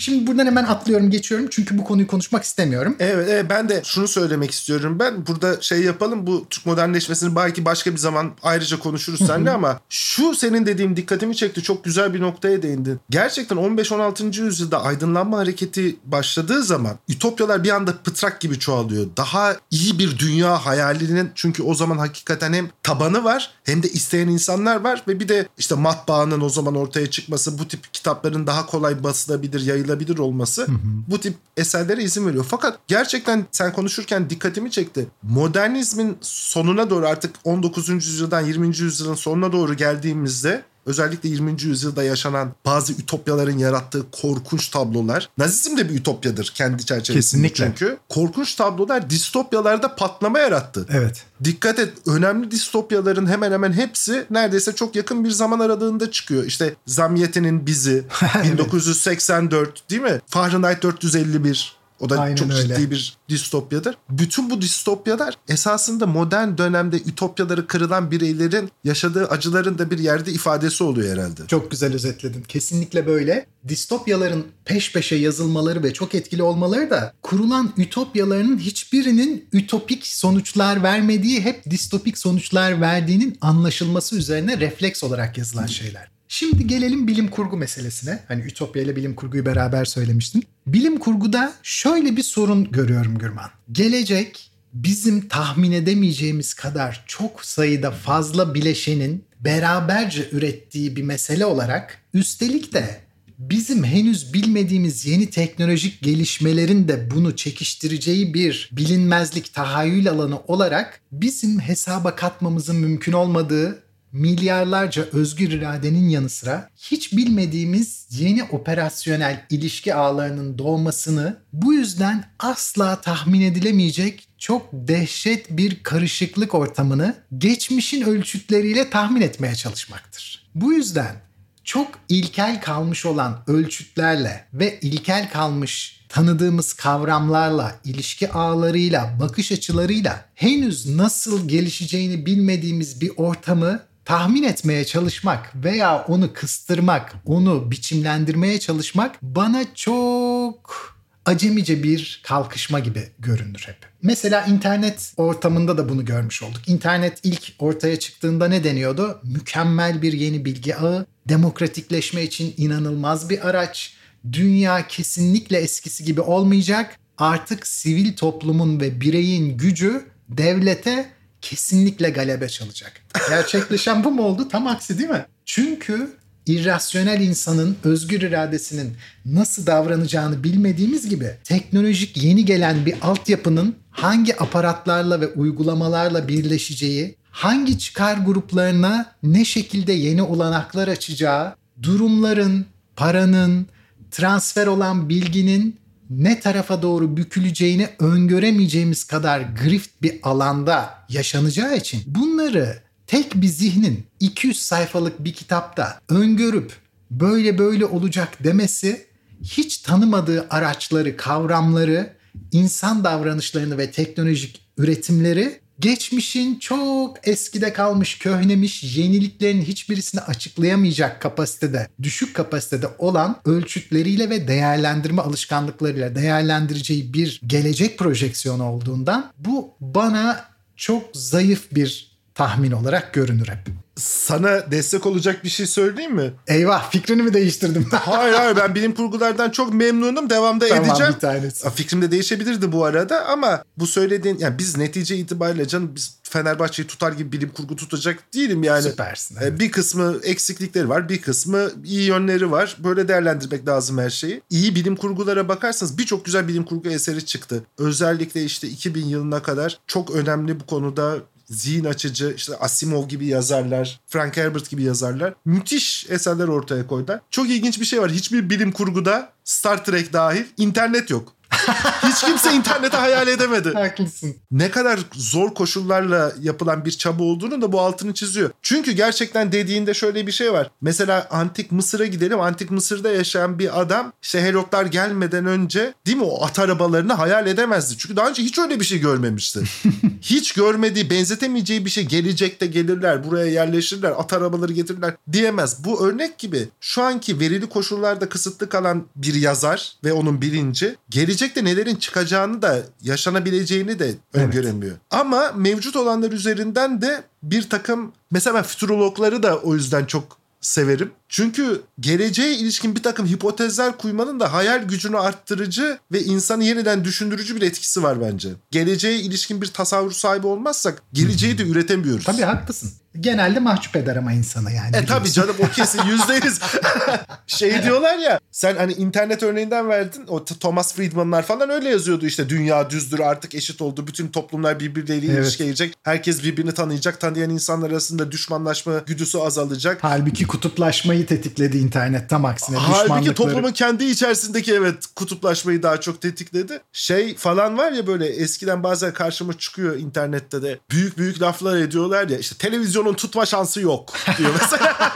Şimdi 0.00 0.26
buradan 0.26 0.46
hemen 0.46 0.64
atlıyorum 0.64 1.10
geçiyorum 1.10 1.46
çünkü 1.50 1.78
bu 1.78 1.84
konuyu 1.84 2.06
konuşmak 2.06 2.44
istemiyorum. 2.44 2.96
Evet, 3.00 3.28
evet 3.30 3.46
ben 3.50 3.68
de 3.68 3.82
şunu 3.84 4.08
söylemek 4.08 4.50
istiyorum 4.50 4.98
ben. 4.98 5.26
Burada 5.26 5.60
şey 5.60 5.82
yapalım 5.82 6.26
bu 6.26 6.46
Türk 6.50 6.66
modernleşmesini 6.66 7.36
belki 7.36 7.64
başka 7.64 7.92
bir 7.92 7.96
zaman 7.96 8.32
ayrıca 8.42 8.78
konuşuruz 8.78 9.26
seninle 9.26 9.50
ama 9.50 9.80
şu 9.88 10.34
senin 10.34 10.66
dediğin 10.66 10.96
dikkatimi 10.96 11.36
çekti. 11.36 11.62
Çok 11.62 11.84
güzel 11.84 12.14
bir 12.14 12.20
noktaya 12.20 12.62
değindin. 12.62 13.00
Gerçekten 13.10 13.56
15-16. 13.56 14.42
yüzyılda 14.42 14.82
aydınlanma 14.82 15.38
hareketi 15.38 15.96
başladığı 16.04 16.62
zaman 16.62 16.98
ütopyalar 17.08 17.64
bir 17.64 17.70
anda 17.70 17.94
pıtrak 18.04 18.40
gibi 18.40 18.58
çoğalıyor. 18.58 19.06
Daha 19.16 19.56
iyi 19.70 19.98
bir 19.98 20.18
dünya 20.18 20.66
hayalinin 20.66 21.30
çünkü 21.34 21.62
o 21.62 21.74
zaman 21.74 21.98
hakikaten 21.98 22.52
hem 22.52 22.68
tabanı 22.82 23.24
var 23.24 23.50
hem 23.64 23.82
de 23.82 23.88
isteyen 23.88 24.28
insanlar 24.28 24.76
var 24.80 25.02
ve 25.08 25.20
bir 25.20 25.28
de 25.28 25.48
işte 25.58 25.74
matbaanın 25.74 26.40
o 26.40 26.48
zaman 26.48 26.74
ortaya 26.74 27.10
çıkması 27.10 27.58
bu 27.58 27.68
tip 27.68 27.94
kitapların 27.94 28.46
daha 28.46 28.66
kolay 28.66 29.04
basılabilir, 29.04 29.60
yayılabilir 29.60 29.89
olması 30.18 30.66
bu 31.08 31.20
tip 31.20 31.34
eserlere 31.56 32.02
izin 32.02 32.26
veriyor. 32.26 32.46
Fakat 32.48 32.78
gerçekten 32.88 33.46
sen 33.52 33.72
konuşurken 33.72 34.30
dikkatimi 34.30 34.70
çekti. 34.70 35.06
Modernizmin 35.22 36.18
sonuna 36.20 36.90
doğru 36.90 37.06
artık 37.06 37.34
19. 37.44 37.88
yüzyıldan 37.88 38.40
20. 38.40 38.66
yüzyılın 38.66 39.14
sonuna 39.14 39.52
doğru 39.52 39.74
geldiğimizde 39.74 40.62
özellikle 40.90 41.28
20. 41.28 41.62
yüzyılda 41.62 42.02
yaşanan 42.02 42.52
bazı 42.66 42.92
ütopyaların 42.92 43.58
yarattığı 43.58 44.10
korkunç 44.10 44.68
tablolar. 44.68 45.28
Nazizm 45.38 45.76
de 45.76 45.88
bir 45.88 45.94
ütopyadır 45.94 46.52
kendi 46.54 46.86
çerçevesinde 46.86 47.48
Kesinlikle. 47.48 47.64
çünkü. 47.64 47.98
Korkunç 48.08 48.54
tablolar 48.54 49.10
distopyalarda 49.10 49.94
patlama 49.94 50.38
yarattı. 50.38 50.86
Evet. 50.90 51.24
Dikkat 51.44 51.78
et 51.78 51.92
önemli 52.06 52.50
distopyaların 52.50 53.26
hemen 53.26 53.52
hemen 53.52 53.72
hepsi 53.72 54.26
neredeyse 54.30 54.74
çok 54.74 54.96
yakın 54.96 55.24
bir 55.24 55.30
zaman 55.30 55.60
aralığında 55.60 56.10
çıkıyor. 56.10 56.44
İşte 56.44 56.74
Zamiyeti'nin 56.86 57.66
Bizi, 57.66 58.04
1984 58.44 59.90
değil 59.90 60.02
mi? 60.02 60.20
Fahrenheit 60.26 60.82
451. 60.82 61.79
O 62.00 62.10
da 62.10 62.20
Aynen 62.20 62.36
çok 62.36 62.50
öyle. 62.50 62.74
ciddi 62.74 62.90
bir 62.90 63.16
distopyadır. 63.28 63.96
Bütün 64.10 64.50
bu 64.50 64.62
distopyalar 64.62 65.34
esasında 65.48 66.06
modern 66.06 66.58
dönemde 66.58 66.96
ütopyaları 66.96 67.66
kırılan 67.66 68.10
bireylerin 68.10 68.70
yaşadığı 68.84 69.26
acıların 69.26 69.78
da 69.78 69.90
bir 69.90 69.98
yerde 69.98 70.32
ifadesi 70.32 70.84
oluyor 70.84 71.16
herhalde. 71.16 71.46
Çok 71.46 71.70
güzel 71.70 71.94
özetledin. 71.94 72.42
Kesinlikle 72.42 73.06
böyle. 73.06 73.46
Distopyaların 73.68 74.46
peş 74.64 74.92
peşe 74.92 75.16
yazılmaları 75.16 75.82
ve 75.82 75.92
çok 75.92 76.14
etkili 76.14 76.42
olmaları 76.42 76.90
da 76.90 77.12
kurulan 77.22 77.72
ütopyalarının 77.76 78.58
hiçbirinin 78.58 79.48
ütopik 79.52 80.06
sonuçlar 80.06 80.82
vermediği 80.82 81.40
hep 81.40 81.70
distopik 81.70 82.18
sonuçlar 82.18 82.80
verdiğinin 82.80 83.38
anlaşılması 83.40 84.16
üzerine 84.16 84.60
refleks 84.60 85.04
olarak 85.04 85.38
yazılan 85.38 85.66
şeyler. 85.66 86.19
Şimdi 86.32 86.66
gelelim 86.66 87.08
bilim 87.08 87.28
kurgu 87.28 87.56
meselesine. 87.56 88.18
Hani 88.28 88.42
ütopya 88.42 88.82
ile 88.82 88.96
bilim 88.96 89.14
kurguyu 89.14 89.46
beraber 89.46 89.84
söylemiştin. 89.84 90.44
Bilim 90.66 90.98
kurguda 90.98 91.52
şöyle 91.62 92.16
bir 92.16 92.22
sorun 92.22 92.70
görüyorum 92.70 93.18
Gürman. 93.18 93.50
Gelecek 93.72 94.50
bizim 94.72 95.28
tahmin 95.28 95.72
edemeyeceğimiz 95.72 96.54
kadar 96.54 97.04
çok 97.06 97.44
sayıda 97.44 97.90
fazla 97.90 98.54
bileşenin 98.54 99.24
beraberce 99.40 100.28
ürettiği 100.32 100.96
bir 100.96 101.02
mesele 101.02 101.46
olarak 101.46 101.98
üstelik 102.14 102.74
de 102.74 103.00
bizim 103.38 103.84
henüz 103.84 104.34
bilmediğimiz 104.34 105.06
yeni 105.06 105.30
teknolojik 105.30 106.02
gelişmelerin 106.02 106.88
de 106.88 107.10
bunu 107.10 107.36
çekiştireceği 107.36 108.34
bir 108.34 108.70
bilinmezlik 108.72 109.54
tahayyül 109.54 110.10
alanı 110.10 110.40
olarak 110.40 111.00
bizim 111.12 111.60
hesaba 111.60 112.16
katmamızın 112.16 112.76
mümkün 112.76 113.12
olmadığı 113.12 113.82
milyarlarca 114.12 115.02
özgür 115.12 115.50
iradenin 115.50 116.08
yanı 116.08 116.28
sıra 116.28 116.70
hiç 116.76 117.12
bilmediğimiz 117.12 118.06
yeni 118.10 118.44
operasyonel 118.44 119.46
ilişki 119.50 119.94
ağlarının 119.94 120.58
doğmasını 120.58 121.36
bu 121.52 121.72
yüzden 121.72 122.24
asla 122.38 123.00
tahmin 123.00 123.40
edilemeyecek 123.40 124.28
çok 124.38 124.68
dehşet 124.72 125.50
bir 125.50 125.82
karışıklık 125.82 126.54
ortamını 126.54 127.14
geçmişin 127.38 128.02
ölçütleriyle 128.02 128.90
tahmin 128.90 129.20
etmeye 129.20 129.54
çalışmaktır. 129.54 130.50
Bu 130.54 130.72
yüzden 130.72 131.16
çok 131.64 131.88
ilkel 132.08 132.60
kalmış 132.60 133.06
olan 133.06 133.42
ölçütlerle 133.46 134.44
ve 134.52 134.78
ilkel 134.80 135.30
kalmış 135.30 136.00
tanıdığımız 136.08 136.72
kavramlarla, 136.72 137.76
ilişki 137.84 138.32
ağlarıyla, 138.32 139.16
bakış 139.20 139.52
açılarıyla 139.52 140.24
henüz 140.34 140.96
nasıl 140.96 141.48
gelişeceğini 141.48 142.26
bilmediğimiz 142.26 143.00
bir 143.00 143.10
ortamı 143.16 143.89
tahmin 144.10 144.42
etmeye 144.42 144.84
çalışmak 144.84 145.52
veya 145.64 146.04
onu 146.08 146.32
kıstırmak, 146.32 147.14
onu 147.26 147.70
biçimlendirmeye 147.70 148.60
çalışmak 148.60 149.22
bana 149.22 149.64
çok 149.74 150.94
acemice 151.26 151.82
bir 151.82 152.20
kalkışma 152.24 152.80
gibi 152.80 153.08
görünür 153.18 153.64
hep. 153.66 153.76
Mesela 154.02 154.44
internet 154.44 155.12
ortamında 155.16 155.78
da 155.78 155.88
bunu 155.88 156.04
görmüş 156.04 156.42
olduk. 156.42 156.60
İnternet 156.66 157.18
ilk 157.22 157.52
ortaya 157.58 157.98
çıktığında 157.98 158.48
ne 158.48 158.64
deniyordu? 158.64 159.20
Mükemmel 159.24 160.02
bir 160.02 160.12
yeni 160.12 160.44
bilgi 160.44 160.76
ağı, 160.76 161.06
demokratikleşme 161.28 162.22
için 162.22 162.54
inanılmaz 162.56 163.30
bir 163.30 163.48
araç. 163.48 163.94
Dünya 164.32 164.86
kesinlikle 164.88 165.58
eskisi 165.58 166.04
gibi 166.04 166.20
olmayacak. 166.20 166.98
Artık 167.18 167.66
sivil 167.66 168.16
toplumun 168.16 168.80
ve 168.80 169.00
bireyin 169.00 169.58
gücü 169.58 170.06
devlete 170.28 171.19
kesinlikle 171.42 172.10
galebe 172.10 172.48
çalacak. 172.48 172.92
Gerçekleşen 173.28 174.04
bu 174.04 174.10
mu 174.10 174.22
oldu? 174.22 174.48
Tam 174.48 174.66
aksi 174.66 174.98
değil 174.98 175.10
mi? 175.10 175.26
Çünkü 175.44 176.10
irrasyonel 176.46 177.20
insanın 177.20 177.76
özgür 177.84 178.20
iradesinin 178.20 178.96
nasıl 179.24 179.66
davranacağını 179.66 180.44
bilmediğimiz 180.44 181.08
gibi 181.08 181.36
teknolojik 181.44 182.16
yeni 182.16 182.44
gelen 182.44 182.86
bir 182.86 182.94
altyapının 183.02 183.76
hangi 183.90 184.42
aparatlarla 184.42 185.20
ve 185.20 185.28
uygulamalarla 185.28 186.28
birleşeceği, 186.28 187.16
hangi 187.30 187.78
çıkar 187.78 188.16
gruplarına 188.16 189.12
ne 189.22 189.44
şekilde 189.44 189.92
yeni 189.92 190.22
olanaklar 190.22 190.88
açacağı, 190.88 191.54
durumların, 191.82 192.66
paranın, 192.96 193.66
transfer 194.10 194.66
olan 194.66 195.08
bilginin 195.08 195.76
ne 196.10 196.40
tarafa 196.40 196.82
doğru 196.82 197.16
büküleceğini 197.16 197.88
öngöremeyeceğimiz 197.98 199.04
kadar 199.04 199.40
grift 199.40 199.90
bir 200.02 200.18
alanda 200.22 201.04
yaşanacağı 201.08 201.76
için 201.76 202.02
bunları 202.06 202.82
tek 203.06 203.34
bir 203.34 203.46
zihnin 203.46 204.06
200 204.20 204.62
sayfalık 204.62 205.24
bir 205.24 205.32
kitapta 205.32 206.00
öngörüp 206.08 206.72
böyle 207.10 207.58
böyle 207.58 207.84
olacak 207.84 208.44
demesi 208.44 209.06
hiç 209.42 209.78
tanımadığı 209.78 210.46
araçları, 210.50 211.16
kavramları, 211.16 212.12
insan 212.52 213.04
davranışlarını 213.04 213.78
ve 213.78 213.90
teknolojik 213.90 214.62
üretimleri 214.78 215.60
geçmişin 215.80 216.58
çok 216.58 217.28
eskide 217.28 217.72
kalmış, 217.72 218.18
köhnemiş, 218.18 218.96
yeniliklerin 218.96 219.62
hiçbirisini 219.62 220.20
açıklayamayacak 220.20 221.22
kapasitede, 221.22 221.88
düşük 222.02 222.34
kapasitede 222.34 222.86
olan 222.98 223.36
ölçütleriyle 223.44 224.30
ve 224.30 224.48
değerlendirme 224.48 225.22
alışkanlıklarıyla 225.22 226.14
değerlendireceği 226.14 227.14
bir 227.14 227.40
gelecek 227.46 227.98
projeksiyonu 227.98 228.64
olduğundan 228.64 229.32
bu 229.38 229.74
bana 229.80 230.44
çok 230.76 231.02
zayıf 231.14 231.74
bir 231.74 232.09
tahmin 232.34 232.72
olarak 232.72 233.14
görünür 233.14 233.48
hep. 233.48 233.58
Sana 233.96 234.70
destek 234.70 235.06
olacak 235.06 235.44
bir 235.44 235.48
şey 235.48 235.66
söyleyeyim 235.66 236.14
mi? 236.14 236.32
Eyvah 236.46 236.90
fikrini 236.90 237.22
mi 237.22 237.34
değiştirdim? 237.34 237.88
Hayır 237.92 238.34
hayır 238.34 238.56
ben 238.56 238.74
bilim 238.74 238.94
kurgulardan 238.94 239.50
çok 239.50 239.74
memnunum. 239.74 240.30
Devamda 240.30 240.68
Tamam, 240.68 240.84
edeceğim. 240.84 241.12
bir 241.14 241.20
tanesi. 241.20 241.70
Fikrim 241.70 242.02
de 242.02 242.10
değişebilirdi 242.10 242.72
bu 242.72 242.84
arada 242.84 243.26
ama 243.26 243.64
bu 243.78 243.86
söylediğin 243.86 244.38
yani 244.38 244.58
biz 244.58 244.76
netice 244.76 245.16
itibariyle 245.16 245.68
canım 245.68 245.92
biz 245.94 246.20
Fenerbahçe'yi 246.22 246.86
tutar 246.86 247.12
gibi 247.12 247.32
bilim 247.32 247.48
kurgu 247.48 247.76
tutacak 247.76 248.34
değilim 248.34 248.62
yani. 248.62 248.82
Süpersin. 248.82 249.36
E, 249.36 249.38
evet. 249.42 249.60
Bir 249.60 249.70
kısmı 249.70 250.16
eksiklikleri 250.22 250.88
var, 250.88 251.08
bir 251.08 251.22
kısmı 251.22 251.70
iyi 251.84 252.02
yönleri 252.02 252.50
var. 252.50 252.76
Böyle 252.78 253.08
değerlendirmek 253.08 253.68
lazım 253.68 253.98
her 253.98 254.10
şeyi. 254.10 254.42
İyi 254.50 254.74
bilim 254.74 254.96
kurgulara 254.96 255.48
bakarsanız 255.48 255.98
birçok 255.98 256.24
güzel 256.24 256.48
bilim 256.48 256.64
kurgu 256.64 256.88
eseri 256.88 257.24
çıktı. 257.26 257.62
Özellikle 257.78 258.44
işte 258.44 258.68
2000 258.68 259.06
yılına 259.06 259.42
kadar 259.42 259.78
çok 259.86 260.10
önemli 260.10 260.60
bu 260.60 260.66
konuda 260.66 261.16
zihin 261.50 261.84
açıcı 261.84 262.34
işte 262.36 262.56
Asimov 262.56 263.08
gibi 263.08 263.26
yazarlar, 263.26 264.00
Frank 264.06 264.36
Herbert 264.36 264.70
gibi 264.70 264.82
yazarlar 264.82 265.34
müthiş 265.44 266.06
eserler 266.10 266.48
ortaya 266.48 266.86
koydular. 266.86 267.20
Çok 267.30 267.50
ilginç 267.50 267.80
bir 267.80 267.84
şey 267.84 268.00
var. 268.00 268.10
Hiçbir 268.10 268.50
bilim 268.50 268.72
kurguda 268.72 269.32
Star 269.44 269.84
Trek 269.84 270.12
dahil 270.12 270.44
internet 270.56 271.10
yok. 271.10 271.32
Hiç 272.02 272.20
kimse 272.24 272.52
interneti 272.52 272.96
hayal 272.96 273.28
edemedi. 273.28 273.72
Haklısın. 273.72 274.36
Ne 274.50 274.70
kadar 274.70 275.00
zor 275.12 275.54
koşullarla 275.54 276.32
yapılan 276.40 276.84
bir 276.84 276.90
çaba 276.90 277.22
olduğunu 277.22 277.62
da 277.62 277.72
bu 277.72 277.80
altını 277.80 278.14
çiziyor. 278.14 278.50
Çünkü 278.62 278.92
gerçekten 278.92 279.52
dediğinde 279.52 279.94
şöyle 279.94 280.26
bir 280.26 280.32
şey 280.32 280.52
var. 280.52 280.70
Mesela 280.80 281.28
antik 281.30 281.72
Mısır'a 281.72 282.06
gidelim. 282.06 282.40
Antik 282.40 282.70
Mısır'da 282.70 283.10
yaşayan 283.10 283.58
bir 283.58 283.80
adam 283.80 284.12
işte 284.22 284.40
Herotlar 284.40 284.86
gelmeden 284.86 285.46
önce 285.46 285.94
değil 286.06 286.16
mi 286.16 286.24
o 286.24 286.44
at 286.44 286.58
arabalarını 286.58 287.12
hayal 287.12 287.46
edemezdi. 287.46 287.94
Çünkü 287.98 288.16
daha 288.16 288.28
önce 288.28 288.42
hiç 288.42 288.58
öyle 288.58 288.80
bir 288.80 288.84
şey 288.84 289.00
görmemişti. 289.00 289.60
hiç 290.22 290.52
görmediği, 290.52 291.10
benzetemeyeceği 291.10 291.84
bir 291.84 291.90
şey 291.90 292.04
gelecekte 292.04 292.66
gelirler, 292.66 293.24
buraya 293.24 293.46
yerleşirler, 293.46 294.10
at 294.10 294.32
arabaları 294.32 294.72
getirirler 294.72 295.14
diyemez. 295.32 295.84
Bu 295.84 296.06
örnek 296.06 296.38
gibi 296.38 296.68
şu 296.80 297.02
anki 297.02 297.40
verili 297.40 297.68
koşullarda 297.68 298.28
kısıtlı 298.28 298.68
kalan 298.68 299.06
bir 299.16 299.34
yazar 299.34 299.92
ve 300.04 300.12
onun 300.12 300.40
bilinci 300.42 300.96
gelecekte 301.40 301.64
nelerin 301.64 301.96
çıkacağını 301.96 302.62
da 302.62 302.82
yaşanabileceğini 303.02 303.98
de 303.98 304.14
öngöremiyor. 304.32 304.96
Ama 305.10 305.52
mevcut 305.56 305.96
olanlar 305.96 306.32
üzerinden 306.32 307.02
de 307.02 307.22
bir 307.42 307.68
takım 307.70 308.12
mesela 308.30 308.54
ben 308.56 308.62
futurologları 308.62 309.42
da 309.42 309.58
o 309.58 309.74
yüzden 309.74 310.04
çok 310.04 310.38
severim. 310.60 311.10
Çünkü 311.30 311.82
geleceğe 312.00 312.54
ilişkin 312.56 312.96
bir 312.96 313.02
takım 313.02 313.26
hipotezler 313.26 313.98
kuymanın 313.98 314.40
da 314.40 314.52
hayal 314.52 314.82
gücünü 314.82 315.18
arttırıcı 315.18 315.98
ve 316.12 316.22
insanı 316.22 316.64
yeniden 316.64 317.04
düşündürücü 317.04 317.56
bir 317.56 317.62
etkisi 317.62 318.02
var 318.02 318.20
bence. 318.20 318.48
Geleceğe 318.70 319.18
ilişkin 319.20 319.62
bir 319.62 319.66
tasavvur 319.66 320.12
sahibi 320.12 320.46
olmazsak 320.46 321.02
geleceği 321.12 321.58
de 321.58 321.62
üretemiyoruz. 321.62 322.24
Tabii 322.24 322.42
haklısın. 322.42 322.90
Genelde 323.20 323.60
mahcup 323.60 323.96
eder 323.96 324.16
ama 324.16 324.32
insanı 324.32 324.72
yani. 324.72 324.96
E 324.96 325.06
tabii 325.06 325.32
canım 325.32 325.56
o 325.58 325.68
kesin 325.70 326.02
yüzde 326.06 326.34
yüz. 326.46 326.60
şey 327.46 327.82
diyorlar 327.82 328.18
ya 328.18 328.40
sen 328.50 328.76
hani 328.76 328.92
internet 328.92 329.42
örneğinden 329.42 329.88
verdin 329.88 330.24
o 330.28 330.44
Thomas 330.44 330.94
Friedman'lar 330.94 331.42
falan 331.42 331.70
öyle 331.70 331.88
yazıyordu 331.88 332.26
işte 332.26 332.48
dünya 332.48 332.90
düzdür 332.90 333.18
artık 333.18 333.54
eşit 333.54 333.82
oldu 333.82 334.06
bütün 334.06 334.28
toplumlar 334.28 334.80
birbirleriyle 334.80 335.32
Evet. 335.32 335.44
ilişkiye 335.44 335.66
girecek. 335.68 335.94
Herkes 336.02 336.42
birbirini 336.42 336.72
tanıyacak 336.72 337.20
tanıyan 337.20 337.50
insanlar 337.50 337.90
arasında 337.90 338.32
düşmanlaşma 338.32 338.98
güdüsü 339.06 339.38
azalacak. 339.38 339.98
Halbuki 340.02 340.46
kutuplaşmayı 340.46 341.19
tetikledi 341.26 341.78
internet 341.78 342.30
tam 342.30 342.44
aksine. 342.44 342.76
Halbuki 342.76 343.34
toplumun 343.34 343.72
kendi 343.72 344.04
içerisindeki 344.04 344.74
evet 344.74 345.04
kutuplaşmayı 345.16 345.82
daha 345.82 346.00
çok 346.00 346.22
tetikledi. 346.22 346.80
Şey 346.92 347.36
falan 347.36 347.78
var 347.78 347.92
ya 347.92 348.06
böyle 348.06 348.26
eskiden 348.26 348.82
bazen 348.82 349.12
karşıma 349.12 349.58
çıkıyor 349.58 349.96
internette 349.96 350.62
de 350.62 350.78
büyük 350.90 351.18
büyük 351.18 351.42
laflar 351.42 351.76
ediyorlar 351.76 352.28
ya 352.28 352.38
işte 352.38 352.56
televizyonun 352.58 353.14
tutma 353.14 353.46
şansı 353.46 353.80
yok 353.80 354.12
diyor 354.38 354.50
mesela. 354.62 354.96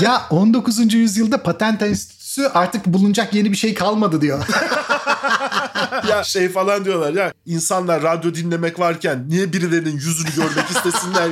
Ya 0.00 0.22
19. 0.30 0.94
yüzyılda 0.94 1.42
patent 1.42 1.82
enstitüsü 1.82 2.42
artık 2.54 2.86
bulunacak 2.86 3.34
yeni 3.34 3.52
bir 3.52 3.56
şey 3.56 3.74
kalmadı 3.74 4.20
diyor. 4.20 4.46
ya 6.08 6.24
şey 6.24 6.48
falan 6.48 6.84
diyorlar 6.84 7.12
ya 7.12 7.32
insanlar 7.46 8.02
radyo 8.02 8.34
dinlemek 8.34 8.78
varken 8.78 9.24
niye 9.28 9.52
birilerinin 9.52 9.94
yüzünü 9.94 10.34
görmek 10.36 10.70
istesinler? 10.70 11.30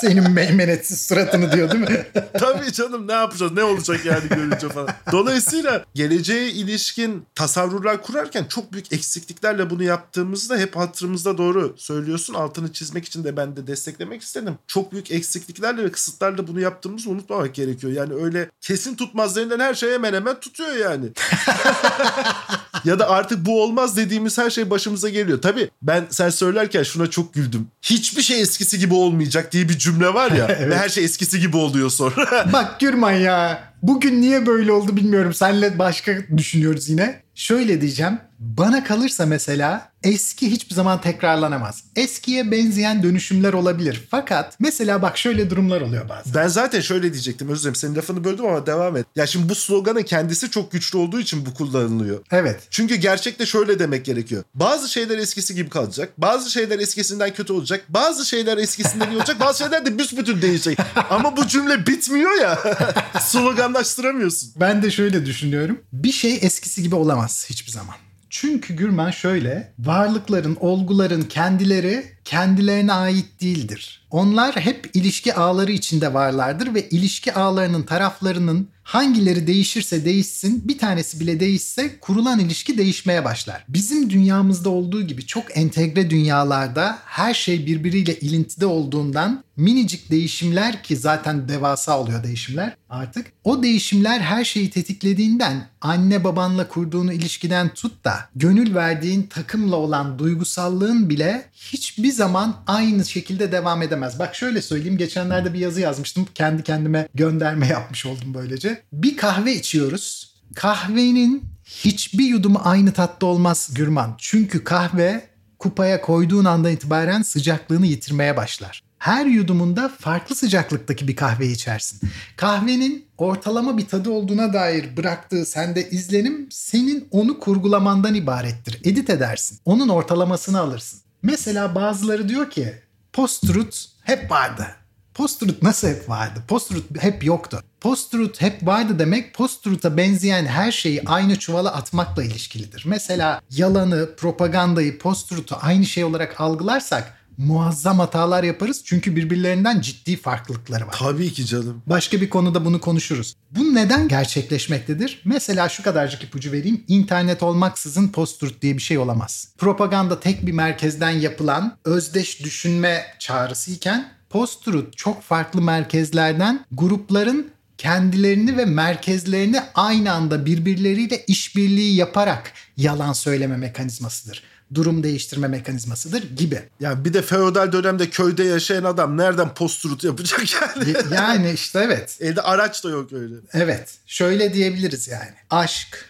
Senin 0.00 0.30
meymenetsiz 0.30 1.06
suratını 1.06 1.52
diyor 1.52 1.70
değil 1.70 1.90
mi? 1.90 2.06
Tabii 2.38 2.72
canım 2.72 3.08
ne 3.08 3.12
yapacağız 3.12 3.52
ne 3.52 3.64
olacak 3.64 4.04
yani 4.04 4.28
görünce 4.28 4.68
falan. 4.68 4.88
Dolayısıyla 5.12 5.84
geleceğe 5.94 6.50
ilişkin 6.50 7.26
tasavvurlar 7.34 8.02
kurarken 8.02 8.44
çok 8.44 8.72
büyük 8.72 8.92
eksikliklerle 8.92 9.70
bunu 9.70 9.82
yaptığımızda 9.82 10.56
hep 10.56 10.76
hatırımızda 10.76 11.38
doğru 11.38 11.74
söylüyorsun. 11.78 12.34
Altını 12.34 12.72
çizmek 12.72 13.04
için 13.04 13.24
de 13.24 13.36
ben 13.36 13.56
de 13.56 13.66
desteklemek 13.66 14.22
istedim. 14.22 14.58
Çok 14.66 14.92
büyük 14.92 15.10
eksikliklerle 15.10 15.84
ve 15.84 15.92
kısıtlarla 15.92 16.46
bunu 16.48 16.60
yaptığımızı 16.60 17.10
unutmamak 17.10 17.54
gerekiyor. 17.54 17.92
Yani 17.92 18.14
öyle 18.14 18.50
kesin 18.60 18.94
tutmazlarından 18.94 19.60
her 19.60 19.74
şey 19.74 19.92
hemen 19.92 20.14
hemen 20.14 20.40
tutuyor 20.40 20.76
yani. 20.76 21.06
ya 22.84 22.98
da 22.98 23.10
artık 23.10 23.46
bu 23.46 23.62
olmaz 23.62 23.96
dediğimiz 23.96 24.38
her 24.38 24.50
şey 24.50 24.70
başımıza 24.70 25.08
geliyor. 25.08 25.42
Tabii 25.42 25.70
ben 25.82 26.06
sen 26.10 26.30
söylerken 26.30 26.82
şuna 26.82 27.10
çok 27.10 27.34
güldüm. 27.34 27.66
Hiçbir 27.82 28.22
şey 28.22 28.40
eskisi 28.40 28.78
gibi 28.78 28.94
olmayacak 28.94 29.52
diye 29.52 29.68
bir 29.68 29.78
cümle 29.78 30.14
var 30.14 30.30
ya 30.30 30.48
ve 30.70 30.76
her 30.76 30.88
şey 30.88 31.04
eskisi 31.04 31.40
gibi 31.40 31.56
oluyor 31.56 31.90
sonra. 31.90 32.52
Bak 32.52 32.80
Gürman 32.80 33.12
ya. 33.12 33.67
Bugün 33.82 34.20
niye 34.20 34.46
böyle 34.46 34.72
oldu 34.72 34.96
bilmiyorum. 34.96 35.34
Senle 35.34 35.78
başka 35.78 36.12
düşünüyoruz 36.36 36.88
yine. 36.88 37.22
Şöyle 37.34 37.80
diyeceğim. 37.80 38.18
Bana 38.38 38.84
kalırsa 38.84 39.26
mesela 39.26 39.90
eski 40.02 40.50
hiçbir 40.50 40.74
zaman 40.74 41.00
tekrarlanamaz. 41.00 41.84
Eskiye 41.96 42.50
benzeyen 42.50 43.02
dönüşümler 43.02 43.52
olabilir. 43.52 44.04
Fakat 44.10 44.56
mesela 44.60 45.02
bak 45.02 45.18
şöyle 45.18 45.50
durumlar 45.50 45.80
oluyor 45.80 46.08
bazen. 46.08 46.34
Ben 46.34 46.48
zaten 46.48 46.80
şöyle 46.80 47.12
diyecektim 47.12 47.48
özür 47.48 47.60
dilerim 47.60 47.74
senin 47.74 47.96
lafını 47.96 48.24
böldüm 48.24 48.46
ama 48.46 48.66
devam 48.66 48.96
et. 48.96 49.06
Ya 49.16 49.26
şimdi 49.26 49.48
bu 49.48 49.54
sloganın 49.54 50.02
kendisi 50.02 50.50
çok 50.50 50.72
güçlü 50.72 50.98
olduğu 50.98 51.20
için 51.20 51.46
bu 51.46 51.54
kullanılıyor. 51.54 52.18
Evet. 52.30 52.60
Çünkü 52.70 52.94
gerçekte 52.94 53.46
şöyle 53.46 53.78
demek 53.78 54.04
gerekiyor. 54.04 54.44
Bazı 54.54 54.88
şeyler 54.88 55.18
eskisi 55.18 55.54
gibi 55.54 55.70
kalacak. 55.70 56.12
Bazı 56.18 56.50
şeyler 56.50 56.78
eskisinden 56.78 57.34
kötü 57.34 57.52
olacak. 57.52 57.84
Bazı 57.88 58.26
şeyler 58.26 58.58
eskisinden 58.58 59.10
iyi 59.10 59.16
olacak. 59.16 59.40
Bazı 59.40 59.58
şeyler 59.58 59.86
de 59.86 59.98
büsbütün 59.98 60.42
değişecek. 60.42 60.78
Ama 61.10 61.36
bu 61.36 61.46
cümle 61.46 61.86
bitmiyor 61.86 62.40
ya. 62.40 62.58
Sloganlaştıramıyorsun. 63.68 64.52
Ben 64.60 64.82
de 64.82 64.90
şöyle 64.90 65.26
düşünüyorum. 65.26 65.80
Bir 65.92 66.12
şey 66.12 66.38
eskisi 66.42 66.82
gibi 66.82 66.94
olamaz 66.94 67.46
hiçbir 67.50 67.70
zaman. 67.70 67.94
Çünkü 68.30 68.74
Gürman 68.74 69.10
şöyle, 69.10 69.72
varlıkların, 69.78 70.56
olguların 70.60 71.22
kendileri 71.22 72.04
kendilerine 72.28 72.92
ait 72.92 73.40
değildir. 73.40 74.06
Onlar 74.10 74.56
hep 74.56 74.90
ilişki 74.94 75.34
ağları 75.34 75.72
içinde 75.72 76.14
varlardır 76.14 76.74
ve 76.74 76.88
ilişki 76.88 77.34
ağlarının 77.34 77.82
taraflarının 77.82 78.68
hangileri 78.82 79.46
değişirse 79.46 80.04
değişsin 80.04 80.68
bir 80.68 80.78
tanesi 80.78 81.20
bile 81.20 81.40
değişse 81.40 81.98
kurulan 82.00 82.38
ilişki 82.38 82.78
değişmeye 82.78 83.24
başlar. 83.24 83.64
Bizim 83.68 84.10
dünyamızda 84.10 84.70
olduğu 84.70 85.02
gibi 85.02 85.26
çok 85.26 85.56
entegre 85.56 86.10
dünyalarda 86.10 86.98
her 87.04 87.34
şey 87.34 87.66
birbiriyle 87.66 88.18
ilintide 88.18 88.66
olduğundan 88.66 89.44
minicik 89.56 90.10
değişimler 90.10 90.82
ki 90.82 90.96
zaten 90.96 91.48
devasa 91.48 92.00
oluyor 92.00 92.24
değişimler 92.24 92.76
artık. 92.90 93.26
O 93.44 93.62
değişimler 93.62 94.20
her 94.20 94.44
şeyi 94.44 94.70
tetiklediğinden 94.70 95.66
anne 95.80 96.24
babanla 96.24 96.68
kurduğun 96.68 97.08
ilişkiden 97.08 97.68
tut 97.74 98.04
da 98.04 98.14
gönül 98.36 98.74
verdiğin 98.74 99.22
takımla 99.22 99.76
olan 99.76 100.18
duygusallığın 100.18 101.10
bile 101.10 101.44
hiçbir 101.52 102.12
zaman 102.18 102.56
aynı 102.66 103.04
şekilde 103.04 103.52
devam 103.52 103.82
edemez. 103.82 104.18
Bak 104.18 104.34
şöyle 104.34 104.62
söyleyeyim 104.62 104.98
geçenlerde 104.98 105.54
bir 105.54 105.58
yazı 105.58 105.80
yazmıştım. 105.80 106.26
Kendi 106.34 106.62
kendime 106.62 107.08
gönderme 107.14 107.66
yapmış 107.66 108.06
oldum 108.06 108.34
böylece. 108.34 108.82
Bir 108.92 109.16
kahve 109.16 109.54
içiyoruz. 109.54 110.34
Kahvenin 110.54 111.44
hiçbir 111.64 112.24
yudumu 112.24 112.60
aynı 112.64 112.92
tatta 112.92 113.26
olmaz 113.26 113.70
Gürman. 113.74 114.14
Çünkü 114.18 114.64
kahve 114.64 115.28
kupaya 115.58 116.00
koyduğun 116.00 116.44
andan 116.44 116.72
itibaren 116.72 117.22
sıcaklığını 117.22 117.86
yitirmeye 117.86 118.36
başlar. 118.36 118.82
Her 118.98 119.26
yudumunda 119.26 119.88
farklı 119.88 120.34
sıcaklıktaki 120.34 121.08
bir 121.08 121.16
kahve 121.16 121.46
içersin. 121.46 122.00
Kahvenin 122.36 123.06
ortalama 123.18 123.78
bir 123.78 123.86
tadı 123.86 124.10
olduğuna 124.10 124.52
dair 124.52 124.96
bıraktığı 124.96 125.46
sende 125.46 125.90
izlenim 125.90 126.48
senin 126.50 127.08
onu 127.10 127.38
kurgulamandan 127.38 128.14
ibarettir. 128.14 128.80
Edit 128.84 129.10
edersin. 129.10 129.58
Onun 129.64 129.88
ortalamasını 129.88 130.60
alırsın. 130.60 131.00
Mesela 131.22 131.74
bazıları 131.74 132.28
diyor 132.28 132.50
ki 132.50 132.74
post-truth 133.12 133.76
hep 134.02 134.30
vardı. 134.30 134.66
Post-truth 135.14 135.62
nasıl 135.62 135.88
hep 135.88 136.08
vardı? 136.08 136.42
Post-truth 136.48 136.98
hep 137.00 137.24
yoktu. 137.24 137.62
Post-truth 137.80 138.40
hep 138.40 138.66
vardı 138.66 138.98
demek 138.98 139.34
post-truth'a 139.34 139.96
benzeyen 139.96 140.46
her 140.46 140.72
şeyi 140.72 141.02
aynı 141.06 141.38
çuvala 141.38 141.72
atmakla 141.74 142.24
ilişkilidir. 142.24 142.82
Mesela 142.86 143.40
yalanı, 143.50 144.16
propagandayı, 144.16 144.98
post-truth'u 144.98 145.56
aynı 145.60 145.86
şey 145.86 146.04
olarak 146.04 146.40
algılarsak 146.40 147.17
muazzam 147.38 147.98
hatalar 147.98 148.44
yaparız 148.44 148.82
çünkü 148.84 149.16
birbirlerinden 149.16 149.80
ciddi 149.80 150.16
farklılıkları 150.16 150.86
var. 150.86 150.94
Tabii 150.98 151.32
ki 151.32 151.46
canım. 151.46 151.82
Başka 151.86 152.20
bir 152.20 152.30
konuda 152.30 152.64
bunu 152.64 152.80
konuşuruz. 152.80 153.34
Bu 153.50 153.74
neden 153.74 154.08
gerçekleşmektedir? 154.08 155.22
Mesela 155.24 155.68
şu 155.68 155.82
kadarcık 155.82 156.24
ipucu 156.24 156.52
vereyim. 156.52 156.84
İnternet 156.88 157.42
olmaksızın 157.42 158.08
post-truth 158.08 158.60
diye 158.62 158.74
bir 158.76 158.82
şey 158.82 158.98
olamaz. 158.98 159.48
Propaganda 159.58 160.20
tek 160.20 160.46
bir 160.46 160.52
merkezden 160.52 161.10
yapılan 161.10 161.76
özdeş 161.84 162.44
düşünme 162.44 163.04
çağrısı 163.18 163.70
iken 163.70 164.12
post-truth 164.30 164.96
çok 164.96 165.22
farklı 165.22 165.62
merkezlerden 165.62 166.64
grupların 166.72 167.50
kendilerini 167.78 168.56
ve 168.56 168.64
merkezlerini 168.64 169.60
aynı 169.74 170.12
anda 170.12 170.46
birbirleriyle 170.46 171.24
işbirliği 171.26 171.94
yaparak 171.96 172.52
yalan 172.76 173.12
söyleme 173.12 173.56
mekanizmasıdır. 173.56 174.42
Durum 174.74 175.02
değiştirme 175.02 175.48
mekanizmasıdır 175.48 176.36
gibi. 176.36 176.62
Ya 176.80 177.04
bir 177.04 177.14
de 177.14 177.22
feodal 177.22 177.72
dönemde 177.72 178.10
köyde 178.10 178.44
yaşayan 178.44 178.84
adam 178.84 179.16
nereden 179.16 179.54
post-truth 179.54 180.04
yapacak 180.04 180.40
yani? 180.62 180.96
Yani 181.14 181.50
işte 181.50 181.78
evet. 181.78 182.18
Elde 182.20 182.42
araç 182.42 182.84
da 182.84 182.90
yok 182.90 183.12
öyle. 183.12 183.34
Evet. 183.52 183.98
Şöyle 184.06 184.54
diyebiliriz 184.54 185.08
yani. 185.08 185.34
Aşk, 185.50 186.04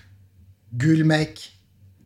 gülmek, 0.73 1.53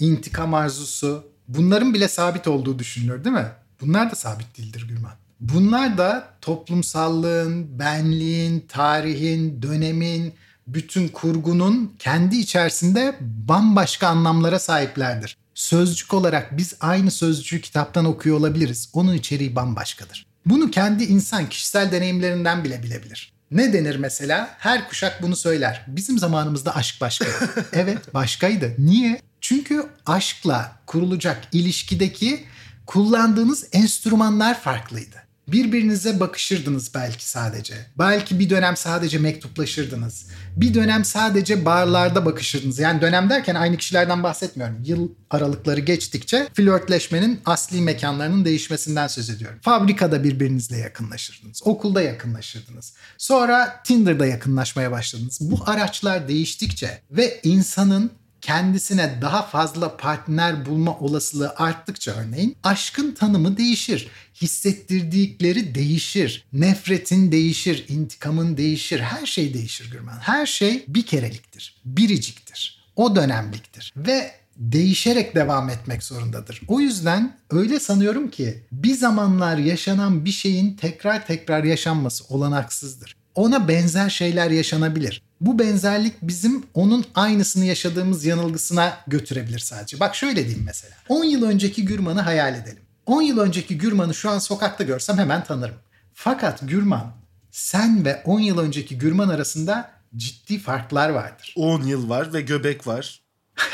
intikam 0.01 0.55
arzusu 0.55 1.25
bunların 1.49 1.95
bile 1.95 2.09
sabit 2.09 2.49
olduğu 2.49 2.79
düşünülür 2.79 3.25
değil 3.25 3.37
mi? 3.37 3.49
Bunlar 3.81 4.11
da 4.11 4.15
sabit 4.15 4.59
değildir 4.59 4.87
Gülman. 4.89 5.13
Bunlar 5.41 5.99
da 5.99 6.29
toplumsallığın, 6.41 7.79
benliğin, 7.79 8.65
tarihin, 8.69 9.63
dönemin, 9.63 10.35
bütün 10.67 11.09
kurgunun 11.09 11.95
kendi 11.99 12.37
içerisinde 12.37 13.17
bambaşka 13.21 14.09
anlamlara 14.09 14.59
sahiplerdir. 14.59 15.37
Sözcük 15.55 16.15
olarak 16.15 16.57
biz 16.57 16.75
aynı 16.81 17.11
sözcüğü 17.11 17.61
kitaptan 17.61 18.05
okuyor 18.05 18.37
olabiliriz. 18.37 18.89
Onun 18.93 19.15
içeriği 19.15 19.57
bambaşkadır. 19.57 20.27
Bunu 20.47 20.71
kendi 20.71 21.05
insan 21.05 21.49
kişisel 21.49 21.93
deneyimlerinden 21.93 22.65
bile 22.65 22.83
bilebilir. 22.83 23.33
Ne 23.51 23.73
denir 23.73 23.97
mesela? 23.97 24.57
Her 24.59 24.89
kuşak 24.89 25.23
bunu 25.23 25.37
söyler. 25.37 25.85
Bizim 25.87 26.19
zamanımızda 26.19 26.77
aşk 26.77 27.01
başkaydı. 27.01 27.51
evet 27.73 28.15
başkaydı. 28.15 28.75
Niye? 28.79 29.21
Çünkü 29.41 29.87
aşkla 30.07 30.77
kurulacak 30.87 31.49
ilişkideki 31.53 32.45
kullandığınız 32.87 33.67
enstrümanlar 33.73 34.61
farklıydı. 34.61 35.17
Birbirinize 35.49 36.21
bakışırdınız 36.21 36.95
belki 36.95 37.29
sadece. 37.29 37.75
Belki 37.99 38.39
bir 38.39 38.51
dönem 38.51 38.77
sadece 38.77 39.19
mektuplaşırdınız. 39.19 40.27
Bir 40.57 40.75
dönem 40.75 41.05
sadece 41.05 41.65
barlarda 41.65 42.27
bakışırdınız. 42.27 42.79
Yani 42.79 43.01
dönem 43.01 43.31
derken 43.31 43.55
aynı 43.55 43.77
kişilerden 43.77 44.23
bahsetmiyorum. 44.23 44.77
Yıl 44.85 45.09
aralıkları 45.31 45.81
geçtikçe 45.81 46.49
flörtleşmenin 46.55 47.41
asli 47.47 47.81
mekanlarının 47.81 48.45
değişmesinden 48.45 49.07
söz 49.07 49.31
ediyorum. 49.31 49.59
Fabrikada 49.63 50.25
birbirinizle 50.25 50.77
yakınlaşırdınız. 50.77 51.61
Okulda 51.65 52.03
yakınlaşırdınız. 52.03 52.95
Sonra 53.19 53.81
Tinder'da 53.85 54.27
yakınlaşmaya 54.27 54.91
başladınız. 54.91 55.39
Bu 55.41 55.59
araçlar 55.67 56.29
değiştikçe 56.29 57.03
ve 57.11 57.41
insanın 57.43 58.11
kendisine 58.43 59.19
daha 59.21 59.43
fazla 59.43 59.97
partner 59.97 60.67
bulma 60.67 60.99
olasılığı 60.99 61.55
arttıkça 61.57 62.13
örneğin 62.13 62.57
aşkın 62.63 63.13
tanımı 63.13 63.57
değişir. 63.57 64.09
Hissettirdikleri 64.43 65.75
değişir. 65.75 66.45
Nefretin 66.53 67.33
değişir, 67.33 67.85
intikamın 67.89 68.57
değişir. 68.57 69.01
Her 69.01 69.27
şey 69.27 69.55
değişir 69.55 69.91
Gürman. 69.91 70.19
Her 70.21 70.47
şey 70.47 70.85
bir 70.89 71.07
kereliktir. 71.07 71.75
Biriciktir. 71.85 72.83
O 72.97 73.17
dönemliktir. 73.17 73.93
Ve 73.97 74.31
değişerek 74.57 75.35
devam 75.35 75.69
etmek 75.71 76.03
zorundadır. 76.03 76.61
O 76.69 76.81
yüzden 76.81 77.37
öyle 77.51 77.81
sanıyorum 77.81 78.31
ki 78.31 78.63
bir 78.73 78.95
zamanlar 78.95 79.57
yaşanan 79.57 80.25
bir 80.25 80.31
şeyin 80.31 80.77
tekrar 80.77 81.27
tekrar 81.27 81.65
yaşanması 81.65 82.25
olanaksızdır. 82.25 83.17
Ona 83.35 83.69
benzer 83.69 84.11
şeyler 84.11 84.51
yaşanabilir. 84.51 85.23
Bu 85.43 85.59
benzerlik 85.59 86.15
bizim 86.23 86.67
onun 86.75 87.05
aynısını 87.15 87.65
yaşadığımız 87.65 88.25
yanılgısına 88.25 88.99
götürebilir 89.07 89.59
sadece. 89.59 90.01
Bak 90.01 90.15
şöyle 90.15 90.47
diyeyim 90.47 90.63
mesela. 90.67 90.95
10 91.09 91.25
yıl 91.25 91.43
önceki 91.43 91.85
Gürman'ı 91.85 92.21
hayal 92.21 92.55
edelim. 92.55 92.83
10 93.07 93.23
yıl 93.23 93.39
önceki 93.39 93.79
Gürman'ı 93.79 94.15
şu 94.15 94.31
an 94.31 94.39
sokakta 94.39 94.85
görsem 94.85 95.19
hemen 95.19 95.45
tanırım. 95.45 95.75
Fakat 96.15 96.61
Gürman, 96.63 97.13
sen 97.51 98.05
ve 98.05 98.23
10 98.25 98.41
yıl 98.41 98.59
önceki 98.59 98.99
Gürman 98.99 99.29
arasında 99.29 99.91
ciddi 100.17 100.59
farklar 100.59 101.09
vardır. 101.09 101.55
10 101.57 101.83
yıl 101.83 102.09
var 102.09 102.33
ve 102.33 102.41
göbek 102.41 102.87
var. 102.87 103.23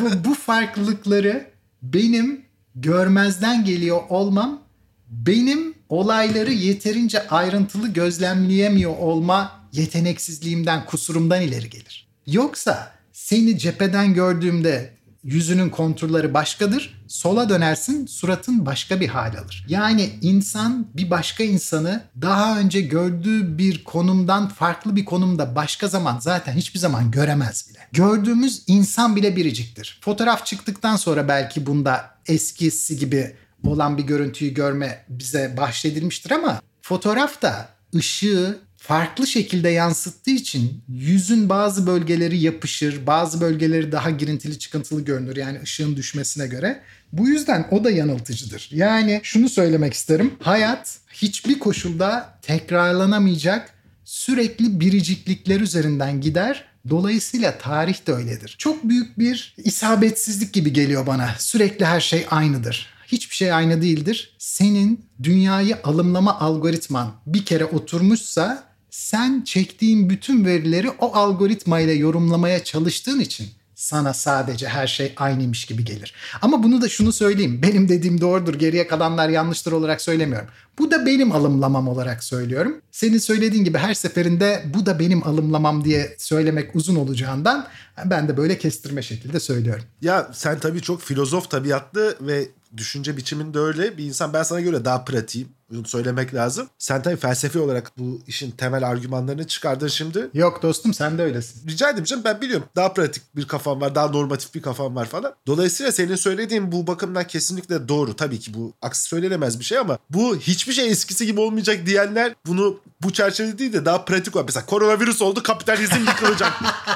bu, 0.00 0.24
bu 0.24 0.34
farklılıkları 0.34 1.50
benim 1.82 2.44
görmezden 2.74 3.64
geliyor 3.64 4.00
olmam 4.08 4.62
benim 5.08 5.74
olayları 5.88 6.52
yeterince 6.52 7.28
ayrıntılı 7.28 7.88
gözlemleyemiyor 7.88 8.96
olma 8.98 9.59
yeteneksizliğimden, 9.72 10.86
kusurumdan 10.86 11.42
ileri 11.42 11.70
gelir. 11.70 12.08
Yoksa 12.26 12.92
seni 13.12 13.58
cepheden 13.58 14.14
gördüğümde 14.14 15.00
yüzünün 15.24 15.70
konturları 15.70 16.34
başkadır. 16.34 17.02
Sola 17.08 17.48
dönersin 17.48 18.06
suratın 18.06 18.66
başka 18.66 19.00
bir 19.00 19.08
hal 19.08 19.38
alır. 19.38 19.66
Yani 19.68 20.10
insan 20.22 20.86
bir 20.94 21.10
başka 21.10 21.44
insanı 21.44 22.02
daha 22.22 22.58
önce 22.58 22.80
gördüğü 22.80 23.58
bir 23.58 23.84
konumdan 23.84 24.48
farklı 24.48 24.96
bir 24.96 25.04
konumda 25.04 25.54
başka 25.54 25.88
zaman 25.88 26.18
zaten 26.20 26.52
hiçbir 26.52 26.78
zaman 26.78 27.10
göremez 27.10 27.68
bile. 27.70 27.78
Gördüğümüz 27.92 28.62
insan 28.66 29.16
bile 29.16 29.36
biriciktir. 29.36 29.98
Fotoğraf 30.02 30.46
çıktıktan 30.46 30.96
sonra 30.96 31.28
belki 31.28 31.66
bunda 31.66 32.14
eskisi 32.26 32.96
gibi 32.96 33.36
olan 33.64 33.98
bir 33.98 34.02
görüntüyü 34.02 34.54
görme 34.54 35.04
bize 35.08 35.54
bahşedilmiştir 35.56 36.30
ama 36.30 36.62
fotoğrafta 36.82 37.68
ışığı 37.94 38.58
farklı 38.80 39.26
şekilde 39.26 39.68
yansıttığı 39.68 40.30
için 40.30 40.82
yüzün 40.88 41.48
bazı 41.48 41.86
bölgeleri 41.86 42.38
yapışır, 42.38 43.06
bazı 43.06 43.40
bölgeleri 43.40 43.92
daha 43.92 44.10
girintili 44.10 44.58
çıkıntılı 44.58 45.04
görünür 45.04 45.36
yani 45.36 45.60
ışığın 45.62 45.96
düşmesine 45.96 46.46
göre. 46.46 46.80
Bu 47.12 47.28
yüzden 47.28 47.68
o 47.70 47.84
da 47.84 47.90
yanıltıcıdır. 47.90 48.68
Yani 48.72 49.20
şunu 49.22 49.48
söylemek 49.48 49.94
isterim. 49.94 50.32
Hayat 50.42 50.98
hiçbir 51.12 51.58
koşulda 51.58 52.38
tekrarlanamayacak 52.42 53.74
sürekli 54.04 54.80
biriciklikler 54.80 55.60
üzerinden 55.60 56.20
gider 56.20 56.70
Dolayısıyla 56.90 57.58
tarih 57.58 58.06
de 58.06 58.12
öyledir. 58.12 58.54
Çok 58.58 58.84
büyük 58.84 59.18
bir 59.18 59.54
isabetsizlik 59.56 60.52
gibi 60.52 60.72
geliyor 60.72 61.06
bana. 61.06 61.34
Sürekli 61.38 61.84
her 61.84 62.00
şey 62.00 62.26
aynıdır. 62.30 62.86
Hiçbir 63.06 63.34
şey 63.34 63.52
aynı 63.52 63.82
değildir. 63.82 64.36
Senin 64.38 65.04
dünyayı 65.22 65.76
alımlama 65.84 66.40
algoritman 66.40 67.12
bir 67.26 67.44
kere 67.44 67.64
oturmuşsa 67.64 68.69
sen 68.90 69.42
çektiğin 69.44 70.10
bütün 70.10 70.44
verileri 70.44 70.90
o 70.90 71.14
algoritma 71.14 71.80
ile 71.80 71.92
yorumlamaya 71.92 72.64
çalıştığın 72.64 73.20
için 73.20 73.46
sana 73.80 74.14
sadece 74.14 74.68
her 74.68 74.86
şey 74.86 75.12
aynıymış 75.16 75.64
gibi 75.64 75.84
gelir. 75.84 76.14
Ama 76.42 76.62
bunu 76.62 76.82
da 76.82 76.88
şunu 76.88 77.12
söyleyeyim. 77.12 77.60
Benim 77.62 77.88
dediğim 77.88 78.20
doğrudur, 78.20 78.54
geriye 78.54 78.86
kalanlar 78.86 79.28
yanlıştır 79.28 79.72
olarak 79.72 80.00
söylemiyorum. 80.00 80.48
Bu 80.78 80.90
da 80.90 81.06
benim 81.06 81.32
alımlamam 81.32 81.88
olarak 81.88 82.24
söylüyorum. 82.24 82.80
Senin 82.90 83.18
söylediğin 83.18 83.64
gibi 83.64 83.78
her 83.78 83.94
seferinde 83.94 84.62
bu 84.74 84.86
da 84.86 84.98
benim 84.98 85.26
alımlamam 85.26 85.84
diye 85.84 86.14
söylemek 86.18 86.76
uzun 86.76 86.96
olacağından 86.96 87.68
ben 88.04 88.28
de 88.28 88.36
böyle 88.36 88.58
kestirme 88.58 89.02
şekilde 89.02 89.40
söylüyorum. 89.40 89.84
Ya 90.00 90.30
sen 90.32 90.58
tabii 90.58 90.82
çok 90.82 91.02
filozof 91.02 91.50
tabiatlı 91.50 92.16
ve 92.20 92.48
düşünce 92.76 93.16
biçiminde 93.16 93.58
öyle 93.58 93.98
bir 93.98 94.04
insan. 94.04 94.32
Ben 94.32 94.42
sana 94.42 94.60
göre 94.60 94.84
daha 94.84 95.04
pratiğim. 95.04 95.48
Bunu 95.70 95.86
söylemek 95.86 96.34
lazım. 96.34 96.68
Sen 96.78 97.02
tabii 97.02 97.16
felsefi 97.16 97.58
olarak 97.58 97.92
bu 97.98 98.20
işin 98.26 98.50
temel 98.50 98.88
argümanlarını 98.88 99.46
çıkardın 99.46 99.88
şimdi. 99.88 100.30
Yok 100.34 100.62
dostum 100.62 100.94
sen 100.94 101.18
de 101.18 101.22
öylesin. 101.22 101.68
Rica 101.68 101.90
ederim 101.90 102.04
canım 102.04 102.24
ben 102.24 102.40
biliyorum. 102.40 102.66
Daha 102.76 102.92
pratik 102.92 103.36
bir 103.36 103.48
kafam 103.48 103.80
var. 103.80 103.94
Daha 103.94 104.08
normatif 104.08 104.54
bir 104.54 104.62
kafam 104.62 104.96
var 104.96 105.06
falan. 105.06 105.34
Dolayısıyla 105.46 105.92
senin 105.92 106.14
söylediğin 106.14 106.72
bu 106.72 106.86
bakımdan 106.86 107.26
kesinlikle 107.26 107.88
doğru. 107.88 108.16
Tabii 108.16 108.40
ki 108.40 108.54
bu 108.54 108.72
aksi 108.82 109.04
söylenemez 109.04 109.58
bir 109.58 109.64
şey 109.64 109.78
ama 109.78 109.98
bu 110.10 110.36
hiçbir 110.36 110.72
şey 110.72 110.90
eskisi 110.90 111.26
gibi 111.26 111.40
olmayacak 111.40 111.86
diyenler 111.86 112.34
bunu 112.46 112.80
bu 113.02 113.12
çerçevede 113.12 113.58
değil 113.58 113.72
de 113.72 113.84
daha 113.84 114.04
pratik 114.04 114.36
var. 114.36 114.44
Mesela 114.46 114.66
koronavirüs 114.66 115.22
oldu 115.22 115.42
kapitalizm 115.42 115.98
yıkılacak. 115.98 116.52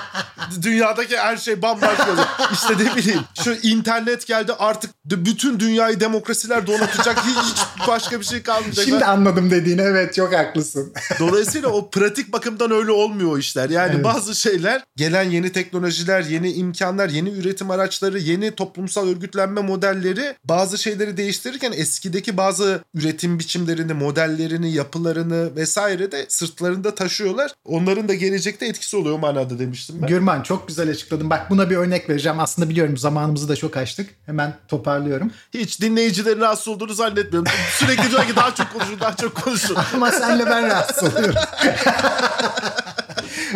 Dünyadaki 0.62 1.18
her 1.18 1.36
şey 1.36 1.62
bambaşka 1.62 2.10
olacak. 2.10 2.28
İşte 2.52 2.74
ne 2.78 2.96
bileyim 2.96 3.20
şu 3.44 3.52
internet 3.52 4.26
geldi 4.26 4.52
artık 4.58 4.90
bütün 5.04 5.60
dünyayı 5.60 6.00
demokrasiler 6.00 6.66
donatacak. 6.66 7.24
Hiç 7.26 7.86
başka 7.88 8.20
bir 8.20 8.24
şey 8.24 8.42
kalmayacak. 8.64 8.84
Şimdi 8.84 9.04
anladım 9.04 9.50
dediğini 9.50 9.80
evet 9.80 10.14
çok 10.14 10.34
haklısın. 10.34 10.92
Dolayısıyla 11.18 11.68
o 11.68 11.90
pratik 11.90 12.32
bakımdan 12.32 12.70
öyle 12.70 12.90
olmuyor 12.90 13.32
o 13.32 13.38
işler. 13.38 13.70
Yani 13.70 13.92
evet. 13.94 14.04
bazı 14.04 14.34
şeyler 14.34 14.84
gelen 14.96 15.30
yeni 15.30 15.52
teknolojiler, 15.52 16.24
yeni 16.24 16.52
imkanlar, 16.52 17.08
yeni 17.08 17.30
üretim 17.30 17.70
araçları, 17.70 18.18
yeni 18.18 18.50
toplumsal 18.50 19.08
örgütlenme 19.08 19.60
modelleri 19.60 20.34
bazı 20.44 20.78
şeyleri 20.78 21.16
değiştirirken 21.16 21.72
eskideki 21.72 22.36
bazı 22.36 22.84
üretim 22.94 23.38
biçimlerini, 23.38 23.92
modellerini, 23.92 24.72
yapılarını 24.72 25.56
vesaire 25.56 26.12
de 26.12 26.26
sırtlarında 26.28 26.94
taşıyorlar. 26.94 27.52
Onların 27.64 28.08
da 28.08 28.14
gelecekte 28.14 28.66
etkisi 28.66 28.96
oluyor 28.96 29.18
manada 29.18 29.58
demiştim 29.58 29.96
ben. 30.02 30.08
Gürman 30.08 30.42
çok 30.42 30.68
güzel 30.68 30.90
açıkladın. 30.90 31.30
Bak 31.30 31.50
buna 31.50 31.70
bir 31.70 31.76
örnek 31.76 32.10
vereceğim. 32.10 32.40
Aslında 32.40 32.68
biliyorum 32.68 32.96
zamanımızı 32.96 33.48
da 33.48 33.56
çok 33.56 33.76
açtık. 33.76 34.10
Hemen 34.26 34.56
toparlıyorum. 34.68 35.30
Hiç 35.54 35.80
dinleyicilerin 35.80 36.40
rahatsız 36.40 36.68
olduğunu 36.68 36.94
zannetmiyorum. 36.94 37.52
Sürekli 37.78 38.10
diyor 38.10 38.26
ki 38.26 38.36
daha 38.36 38.53
çok 38.54 38.72
konuşun, 38.72 39.00
daha 39.00 39.16
çok 39.16 39.34
konuşun. 39.34 39.76
Ama 39.94 40.10
senle 40.10 40.46
ben 40.46 40.66
rahatsız 40.66 41.14
oluyorum. 41.14 41.34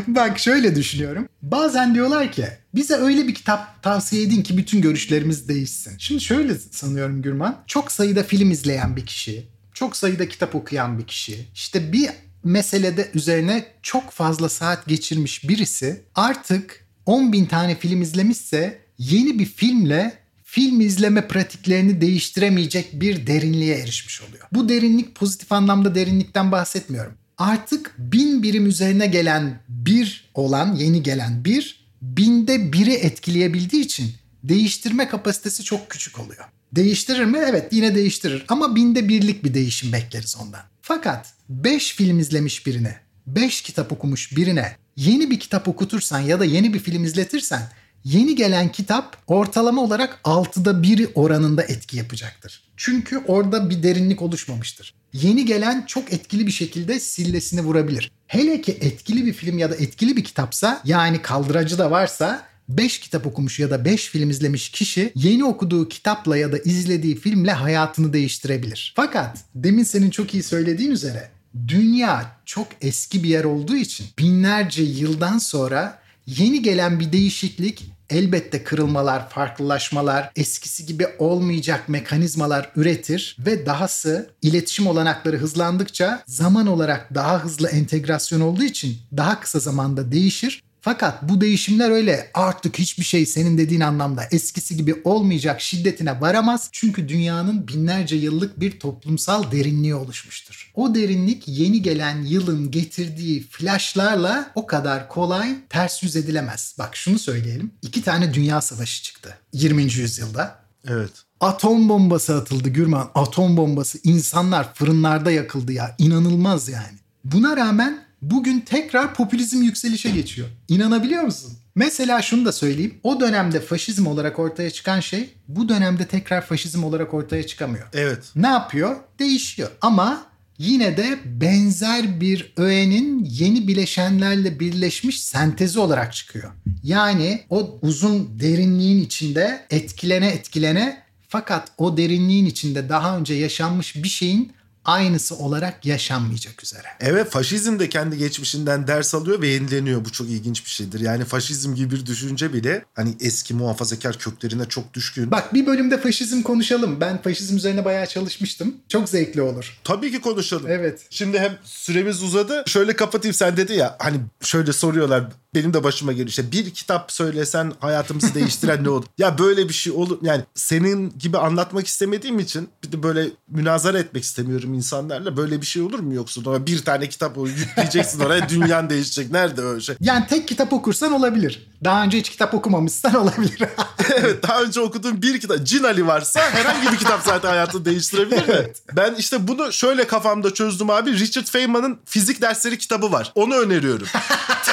Bak 0.07 0.39
şöyle 0.39 0.77
düşünüyorum. 0.77 1.29
Bazen 1.43 1.95
diyorlar 1.95 2.33
ki 2.33 2.49
bize 2.75 2.95
öyle 2.95 3.29
bir 3.29 3.35
kitap 3.35 3.83
tavsiye 3.83 4.23
edin 4.23 4.43
ki 4.43 4.57
bütün 4.57 4.81
görüşlerimiz 4.81 5.49
değişsin. 5.49 5.99
Şimdi 5.99 6.21
şöyle 6.21 6.55
sanıyorum 6.55 7.23
Gürman. 7.23 7.57
Çok 7.67 7.93
sayıda 7.93 8.23
film 8.23 8.51
izleyen 8.51 8.97
bir 8.97 9.07
kişi, 9.07 9.49
çok 9.75 9.97
sayıda 9.97 10.29
kitap 10.29 10.55
okuyan 10.55 10.99
bir 10.99 11.07
kişi, 11.07 11.49
işte 11.55 11.93
bir 11.93 12.11
meselede 12.45 13.11
üzerine 13.15 13.67
çok 13.83 14.11
fazla 14.11 14.49
saat 14.49 14.87
geçirmiş 14.87 15.49
birisi 15.49 16.03
artık 16.15 16.87
10 17.07 17.33
bin 17.33 17.47
tane 17.47 17.77
film 17.77 18.03
izlemişse 18.03 18.79
yeni 18.99 19.39
bir 19.39 19.47
filmle 19.47 20.19
film 20.51 20.81
izleme 20.81 21.29
pratiklerini 21.29 22.01
değiştiremeyecek 22.01 23.01
bir 23.01 23.27
derinliğe 23.27 23.77
erişmiş 23.77 24.23
oluyor. 24.23 24.45
Bu 24.53 24.69
derinlik 24.69 25.15
pozitif 25.15 25.53
anlamda 25.53 25.95
derinlikten 25.95 26.53
bahsetmiyorum. 26.53 27.15
Artık 27.39 27.95
bin 27.99 28.43
birim 28.43 28.67
üzerine 28.67 29.07
gelen 29.07 29.61
bir 29.69 30.31
olan, 30.35 30.75
yeni 30.75 31.03
gelen 31.03 31.45
bir, 31.45 31.89
binde 32.03 32.73
biri 32.73 32.93
etkileyebildiği 32.93 33.85
için 33.85 34.13
değiştirme 34.45 35.09
kapasitesi 35.09 35.65
çok 35.65 35.91
küçük 35.91 36.19
oluyor. 36.19 36.45
Değiştirir 36.73 37.25
mi? 37.25 37.39
Evet 37.47 37.73
yine 37.73 37.95
değiştirir 37.95 38.45
ama 38.49 38.77
binde 38.77 39.09
birlik 39.09 39.45
bir 39.45 39.55
değişim 39.55 39.93
bekleriz 39.93 40.37
ondan. 40.43 40.63
Fakat 40.83 41.33
5 41.49 41.95
film 41.95 42.19
izlemiş 42.19 42.67
birine, 42.67 42.97
5 43.27 43.63
kitap 43.63 43.93
okumuş 43.93 44.37
birine 44.37 44.77
Yeni 44.99 45.31
bir 45.31 45.41
kitap 45.41 45.69
okutursan 45.69 46.21
ya 46.21 46.41
da 46.41 46.45
yeni 46.45 46.75
bir 46.75 46.79
film 46.79 47.05
izletirsen 47.05 47.63
yeni 48.13 48.35
gelen 48.35 48.73
kitap 48.73 49.17
ortalama 49.27 49.83
olarak 49.83 50.21
6'da 50.25 50.83
1 50.83 51.09
oranında 51.15 51.63
etki 51.63 51.97
yapacaktır. 51.97 52.63
Çünkü 52.77 53.19
orada 53.27 53.71
bir 53.71 53.83
derinlik 53.83 54.23
oluşmamıştır. 54.23 54.95
Yeni 55.13 55.45
gelen 55.45 55.85
çok 55.87 56.13
etkili 56.13 56.47
bir 56.47 56.53
şekilde 56.53 57.01
sillesini 57.01 57.61
vurabilir. 57.61 58.11
Hele 58.27 58.61
ki 58.61 58.79
etkili 58.81 59.27
bir 59.27 59.33
film 59.33 59.59
ya 59.59 59.71
da 59.71 59.75
etkili 59.75 60.17
bir 60.17 60.25
kitapsa 60.25 60.81
yani 60.85 61.23
kaldıracı 61.23 61.79
da 61.79 61.91
varsa 61.91 62.43
5 62.69 63.01
kitap 63.01 63.27
okumuş 63.27 63.59
ya 63.59 63.71
da 63.71 63.85
5 63.85 64.09
film 64.09 64.31
izlemiş 64.31 64.69
kişi 64.69 65.13
yeni 65.15 65.45
okuduğu 65.45 65.89
kitapla 65.89 66.37
ya 66.37 66.53
da 66.53 66.59
izlediği 66.59 67.17
filmle 67.17 67.53
hayatını 67.53 68.13
değiştirebilir. 68.13 68.93
Fakat 68.97 69.39
demin 69.55 69.85
senin 69.85 70.11
çok 70.11 70.35
iyi 70.35 70.43
söylediğin 70.43 70.91
üzere 70.91 71.31
dünya 71.69 72.37
çok 72.45 72.69
eski 72.81 73.23
bir 73.23 73.29
yer 73.29 73.45
olduğu 73.45 73.77
için 73.77 74.07
binlerce 74.19 74.83
yıldan 74.83 75.39
sonra 75.39 75.99
yeni 76.27 76.63
gelen 76.63 77.01
bir 77.01 77.13
değişiklik 77.13 77.98
elbette 78.11 78.65
kırılmalar, 78.65 79.31
farklılaşmalar, 79.31 80.31
eskisi 80.37 80.87
gibi 80.87 81.07
olmayacak 81.19 81.89
mekanizmalar 81.89 82.71
üretir 82.77 83.37
ve 83.39 83.67
dahası 83.67 84.31
iletişim 84.43 84.87
olanakları 84.87 85.37
hızlandıkça 85.37 86.23
zaman 86.27 86.67
olarak 86.67 87.15
daha 87.15 87.45
hızlı 87.45 87.69
entegrasyon 87.69 88.41
olduğu 88.41 88.63
için 88.63 88.97
daha 89.17 89.41
kısa 89.41 89.59
zamanda 89.59 90.13
değişir 90.13 90.63
fakat 90.81 91.23
bu 91.23 91.41
değişimler 91.41 91.91
öyle 91.91 92.31
artık 92.35 92.79
hiçbir 92.79 93.05
şey 93.05 93.27
senin 93.27 93.59
dediğin 93.59 93.81
anlamda 93.81 94.25
eskisi 94.31 94.77
gibi 94.77 95.01
olmayacak 95.05 95.61
şiddetine 95.61 96.21
varamaz. 96.21 96.69
Çünkü 96.73 97.09
dünyanın 97.09 97.69
binlerce 97.69 98.17
yıllık 98.17 98.61
bir 98.61 98.81
toplumsal 98.81 99.53
derinliği 99.53 99.95
oluşmuştur. 99.95 100.73
O 100.75 100.95
derinlik 100.95 101.49
yeni 101.49 101.83
gelen 101.83 102.23
yılın 102.23 102.71
getirdiği 102.71 103.43
flashlarla 103.43 104.51
o 104.55 104.67
kadar 104.67 105.09
kolay 105.09 105.57
ters 105.69 106.03
yüz 106.03 106.17
edilemez. 106.17 106.75
Bak 106.79 106.97
şunu 106.97 107.19
söyleyelim. 107.19 107.71
İki 107.83 108.03
tane 108.03 108.35
dünya 108.35 108.61
savaşı 108.61 109.03
çıktı 109.03 109.39
20. 109.53 109.83
yüzyılda. 109.83 110.59
Evet. 110.89 111.11
Atom 111.41 111.89
bombası 111.89 112.37
atıldı 112.37 112.69
Gürman. 112.69 113.11
Atom 113.15 113.57
bombası. 113.57 113.99
insanlar 114.05 114.75
fırınlarda 114.75 115.31
yakıldı 115.31 115.73
ya. 115.73 115.95
İnanılmaz 115.99 116.69
yani. 116.69 116.99
Buna 117.25 117.57
rağmen 117.57 118.08
bugün 118.23 118.61
tekrar 118.61 119.15
popülizm 119.15 119.63
yükselişe 119.63 120.11
geçiyor. 120.11 120.49
İnanabiliyor 120.69 121.23
musun? 121.23 121.53
Mesela 121.75 122.23
şunu 122.23 122.45
da 122.45 122.53
söyleyeyim. 122.53 122.95
O 123.03 123.21
dönemde 123.21 123.61
faşizm 123.61 124.07
olarak 124.07 124.39
ortaya 124.39 124.71
çıkan 124.71 125.01
şey 125.01 125.31
bu 125.49 125.69
dönemde 125.69 126.07
tekrar 126.07 126.47
faşizm 126.47 126.85
olarak 126.85 127.15
ortaya 127.15 127.47
çıkamıyor. 127.47 127.89
Evet. 127.93 128.25
Ne 128.37 128.47
yapıyor? 128.47 128.97
Değişiyor. 129.19 129.71
Ama 129.81 130.27
yine 130.59 130.97
de 130.97 131.19
benzer 131.25 132.21
bir 132.21 132.53
öğenin 132.57 133.25
yeni 133.25 133.69
bileşenlerle 133.69 134.61
birleşmiş 134.61 135.23
sentezi 135.23 135.79
olarak 135.79 136.15
çıkıyor. 136.15 136.51
Yani 136.83 137.43
o 137.51 137.79
uzun 137.83 138.41
derinliğin 138.41 139.05
içinde 139.05 139.67
etkilene 139.71 140.29
etkilene 140.29 141.03
fakat 141.29 141.73
o 141.79 141.97
derinliğin 141.97 142.47
içinde 142.47 142.89
daha 142.89 143.19
önce 143.19 143.35
yaşanmış 143.35 143.97
bir 143.97 144.09
şeyin 144.09 144.53
aynısı 144.89 145.37
olarak 145.37 145.87
yaşanmayacak 145.87 146.65
üzere. 146.65 146.89
Evet 147.01 147.31
faşizm 147.31 147.79
de 147.79 147.89
kendi 147.89 148.19
geçmişinden 148.19 148.87
ders 148.87 149.15
alıyor 149.15 149.43
ve 149.43 149.49
yenileniyor. 149.49 150.05
Bu 150.05 150.13
çok 150.13 150.29
ilginç 150.29 150.65
bir 150.65 150.71
şeydir. 150.71 151.01
Yani 151.01 151.25
faşizm 151.25 151.75
gibi 151.75 151.97
bir 151.97 152.07
düşünce 152.07 152.53
bile 152.53 152.85
hani 152.95 153.17
eski 153.21 153.55
muhafazakar 153.55 154.19
köklerine 154.19 154.65
çok 154.65 154.95
düşkün. 154.95 155.31
Bak 155.31 155.55
bir 155.55 155.67
bölümde 155.67 156.01
faşizm 156.01 156.43
konuşalım. 156.43 157.01
Ben 157.01 157.23
faşizm 157.23 157.57
üzerine 157.57 157.85
bayağı 157.85 158.07
çalışmıştım. 158.07 158.75
Çok 158.89 159.09
zevkli 159.09 159.43
olur. 159.43 159.79
Tabii 159.85 160.11
ki 160.11 160.21
konuşalım. 160.21 160.67
Evet. 160.69 161.01
Şimdi 161.11 161.39
hem 161.39 161.59
süremiz 161.65 162.23
uzadı. 162.23 162.63
Şöyle 162.67 162.97
kapatayım 162.97 163.35
sen 163.35 163.57
dedi 163.57 163.73
ya 163.73 163.97
hani 163.99 164.17
şöyle 164.41 164.73
soruyorlar 164.73 165.25
benim 165.55 165.75
de 165.75 165.85
başıma 165.85 166.13
geliyor 166.13 166.29
işte 166.29 166.53
bir 166.53 166.71
kitap 166.71 167.13
söylesen 167.13 167.73
hayatımızı 167.81 168.35
değiştiren 168.35 168.85
ne 168.85 168.91
olur? 168.91 169.05
Ya 169.19 169.39
böyle 169.39 169.69
bir 169.69 169.75
şey 169.75 169.93
olur 169.93 170.19
yani 170.23 170.43
senin 170.55 171.13
gibi 171.19 171.39
anlatmak 171.39 171.87
istemediğim 171.87 172.39
için 172.39 172.69
bir 172.85 172.93
de 172.93 173.03
böyle 173.03 173.27
münazara 173.49 173.99
etmek 173.99 174.25
istemiyorum 174.25 174.75
insanlarla. 174.79 175.37
Böyle 175.37 175.61
bir 175.61 175.67
şey 175.67 175.83
olur 175.83 175.99
mu 175.99 176.15
yoksa 176.15 176.67
bir 176.67 176.85
tane 176.85 177.09
kitap 177.09 177.37
yükleyeceksin 177.37 178.21
oraya 178.21 178.49
dünyan 178.49 178.91
değişecek. 178.91 179.33
Nerede 179.33 179.63
öyle 179.63 179.81
şey? 179.81 179.97
Yani 180.01 180.27
tek 180.27 180.49
kitap 180.49 180.73
okursan 180.73 181.13
olabilir. 181.13 181.67
Daha 181.85 182.05
önce 182.05 182.19
hiç 182.19 182.31
kitap 182.31 182.55
okumamışsan 182.55 183.15
olabilir. 183.15 183.63
evet 184.17 184.43
daha 184.43 184.63
önce 184.63 184.81
okuduğum 184.81 185.23
bir 185.23 185.41
kitap 185.41 185.63
Cin 185.63 185.85
Ali 185.85 186.07
varsa 186.07 186.41
herhangi 186.41 186.93
bir 186.93 186.97
kitap 186.97 187.23
zaten 187.25 187.49
hayatını 187.49 187.85
değiştirebilir 187.85 188.37
mi? 188.37 188.45
Evet. 188.49 188.83
Ben 188.93 189.15
işte 189.15 189.49
bunu 189.49 189.73
şöyle 189.73 190.07
kafamda 190.07 190.55
çözdüm 190.55 190.91
abi. 190.91 191.19
Richard 191.19 191.47
Feynman'ın 191.47 191.99
fizik 192.05 192.43
dersleri 192.43 192.79
kitabı 192.79 193.13
var. 193.13 193.33
Onu 193.35 193.55
öneriyorum. 193.55 194.07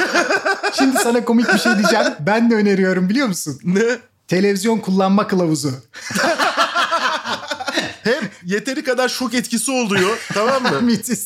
Şimdi 0.77 0.97
sana 0.97 1.25
komik 1.25 1.53
bir 1.53 1.59
şey 1.59 1.77
diyeceğim. 1.77 2.05
Ben 2.19 2.51
de 2.51 2.55
öneriyorum 2.55 3.09
biliyor 3.09 3.27
musun? 3.27 3.59
Ne? 3.63 3.99
Televizyon 4.27 4.77
kullanma 4.77 5.27
kılavuzu. 5.27 5.71
hem 8.05 8.29
yeteri 8.45 8.83
kadar 8.83 9.09
şok 9.09 9.33
etkisi 9.33 9.71
oluyor 9.71 10.17
tamam 10.33 10.63
mı? 10.63 10.81
Müthiş. 10.81 11.19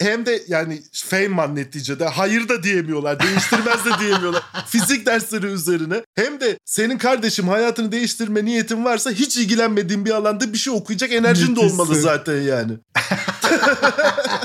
Hem 0.00 0.26
de 0.26 0.42
yani 0.48 0.82
Feynman 0.92 1.56
neticede 1.56 2.06
hayır 2.06 2.48
da 2.48 2.62
diyemiyorlar, 2.62 3.20
değiştirmez 3.20 3.84
de 3.84 3.90
diyemiyorlar. 4.00 4.42
Fizik 4.66 5.06
dersleri 5.06 5.46
üzerine. 5.46 6.02
Hem 6.14 6.40
de 6.40 6.58
senin 6.64 6.98
kardeşim 6.98 7.48
hayatını 7.48 7.92
değiştirme 7.92 8.44
niyetin 8.44 8.84
varsa 8.84 9.10
hiç 9.10 9.36
ilgilenmediğin 9.36 10.04
bir 10.04 10.10
alanda 10.10 10.52
bir 10.52 10.58
şey 10.58 10.72
okuyacak 10.72 11.12
enerjin 11.12 11.56
de 11.56 11.60
olmalı 11.60 11.94
zaten 12.00 12.40
yani. 12.40 12.72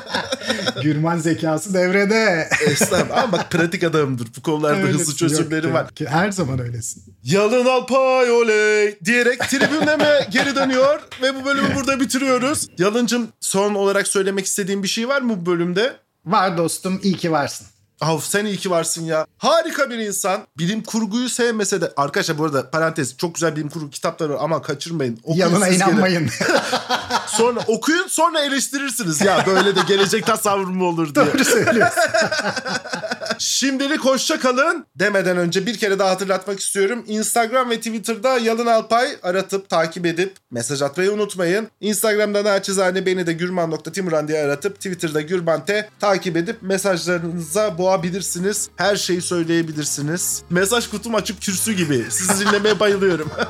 Gürman 0.84 1.18
zekası 1.18 1.74
devrede. 1.74 2.50
Estağfurullah 2.68 3.24
ama 3.24 3.32
bak 3.32 3.52
pratik 3.52 3.84
adamımdır. 3.84 4.28
Bu 4.38 4.42
konularda 4.42 4.82
öylesin, 4.82 5.00
hızlı 5.00 5.16
çözümleri 5.16 5.74
var. 5.74 5.90
Ki 5.96 6.08
her 6.08 6.32
zaman 6.32 6.60
öylesin. 6.60 7.04
Yalın 7.24 7.66
Alpay 7.66 8.32
oley 8.32 9.00
diyerek 9.06 9.40
tribünleme 9.40 10.28
geri 10.32 10.56
dönüyor 10.56 11.00
ve 11.22 11.36
bu 11.36 11.46
bölümü 11.46 11.76
burada 11.76 12.00
bitiriyoruz. 12.00 12.68
Yalıncım 12.78 13.28
son 13.40 13.76
olarak 13.76 14.08
söylemek 14.08 14.46
istediğin 14.46 14.84
bir 14.84 14.88
şey 14.88 15.08
var 15.08 15.22
mı 15.22 15.38
bu 15.42 15.46
bölümde? 15.46 15.94
Var 16.26 16.58
dostum 16.58 17.00
iyi 17.04 17.18
ki 17.18 17.32
varsın. 17.32 17.68
Of 18.02 18.26
sen 18.26 18.46
iyi 18.46 18.58
ki 18.58 18.70
varsın 18.70 19.06
ya. 19.06 19.26
Harika 19.38 19.90
bir 19.90 19.98
insan. 19.98 20.42
Bilim 20.58 20.84
kurguyu 20.84 21.30
sevmese 21.30 21.82
de 21.82 21.92
arkadaşlar 21.98 22.38
bu 22.38 22.46
arada 22.46 22.70
parantez 22.70 23.18
çok 23.18 23.36
güzel 23.36 23.56
bilim 23.56 23.70
kurgu 23.70 23.90
kitapları 23.90 24.34
var 24.34 24.38
ama 24.42 24.62
kaçırmayın. 24.62 25.20
Okuyun 25.24 25.40
Yanına 25.40 25.68
inanmayın. 25.68 26.30
sonra 27.28 27.60
okuyun 27.68 28.08
sonra 28.08 28.40
eleştirirsiniz. 28.42 29.22
Ya 29.22 29.44
böyle 29.48 29.76
de 29.76 29.80
gelecek 29.88 30.26
tasavvur 30.26 30.68
mu 30.68 30.86
olur 30.86 31.16
diye. 31.16 31.26
Doğru 31.26 31.46
söylüyorsun. 31.46 32.02
Şimdilik 33.38 34.00
hoşça 34.00 34.40
kalın 34.40 34.86
demeden 34.96 35.38
önce 35.38 35.66
bir 35.66 35.78
kere 35.78 36.00
daha 36.00 36.10
hatırlatmak 36.10 36.60
istiyorum. 36.60 37.04
Instagram 37.08 37.70
ve 37.70 37.78
Twitter'da 37.78 38.38
Yalın 38.38 38.66
Alpay 38.66 39.08
aratıp 39.24 39.70
takip 39.70 40.06
edip 40.06 40.36
mesaj 40.52 40.82
atmayı 40.82 41.12
unutmayın. 41.12 41.68
Instagram'da 41.80 42.44
naçizane 42.44 43.06
beni 43.06 43.28
de 43.28 43.34
gürman.timran 43.34 44.28
diye 44.28 44.44
aratıp 44.44 44.76
Twitter'da 44.76 45.22
gürbante 45.22 45.90
takip 46.00 46.38
edip 46.38 46.62
mesajlarınıza 46.62 47.78
boğabilirsiniz. 47.92 48.70
Her 48.76 48.96
şeyi 48.96 49.22
söyleyebilirsiniz. 49.22 50.44
Mesaj 50.50 50.88
kutum 50.88 51.16
açık 51.16 51.42
kürsü 51.42 51.74
gibi. 51.74 52.06
Sizi 52.10 52.46
dinlemeye 52.46 52.80
bayılıyorum. 52.80 53.32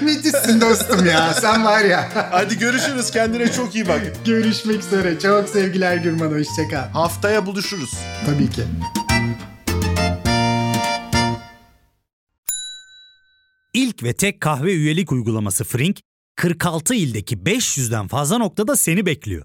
Müthişsin 0.00 0.60
dostum 0.60 1.06
ya. 1.06 1.34
Sen 1.34 1.64
var 1.64 1.84
ya. 1.84 2.10
Hadi 2.30 2.58
görüşürüz. 2.58 3.10
Kendine 3.10 3.52
çok 3.52 3.74
iyi 3.74 3.88
bak. 3.88 4.00
Görüşmek 4.24 4.80
üzere. 4.80 5.18
Çok 5.18 5.48
sevgiler 5.48 5.96
Gürman. 5.96 6.30
Hoşçakal. 6.30 6.88
Haftaya 6.92 7.46
buluşuruz. 7.46 7.90
Tabii 8.26 8.50
ki. 8.50 8.62
İlk 13.74 14.02
ve 14.02 14.12
tek 14.12 14.40
kahve 14.40 14.72
üyelik 14.72 15.12
uygulaması 15.12 15.64
Frink, 15.64 16.00
46 16.36 16.94
ildeki 16.94 17.36
500'den 17.36 18.08
fazla 18.08 18.38
noktada 18.38 18.76
seni 18.76 19.06
bekliyor. 19.06 19.44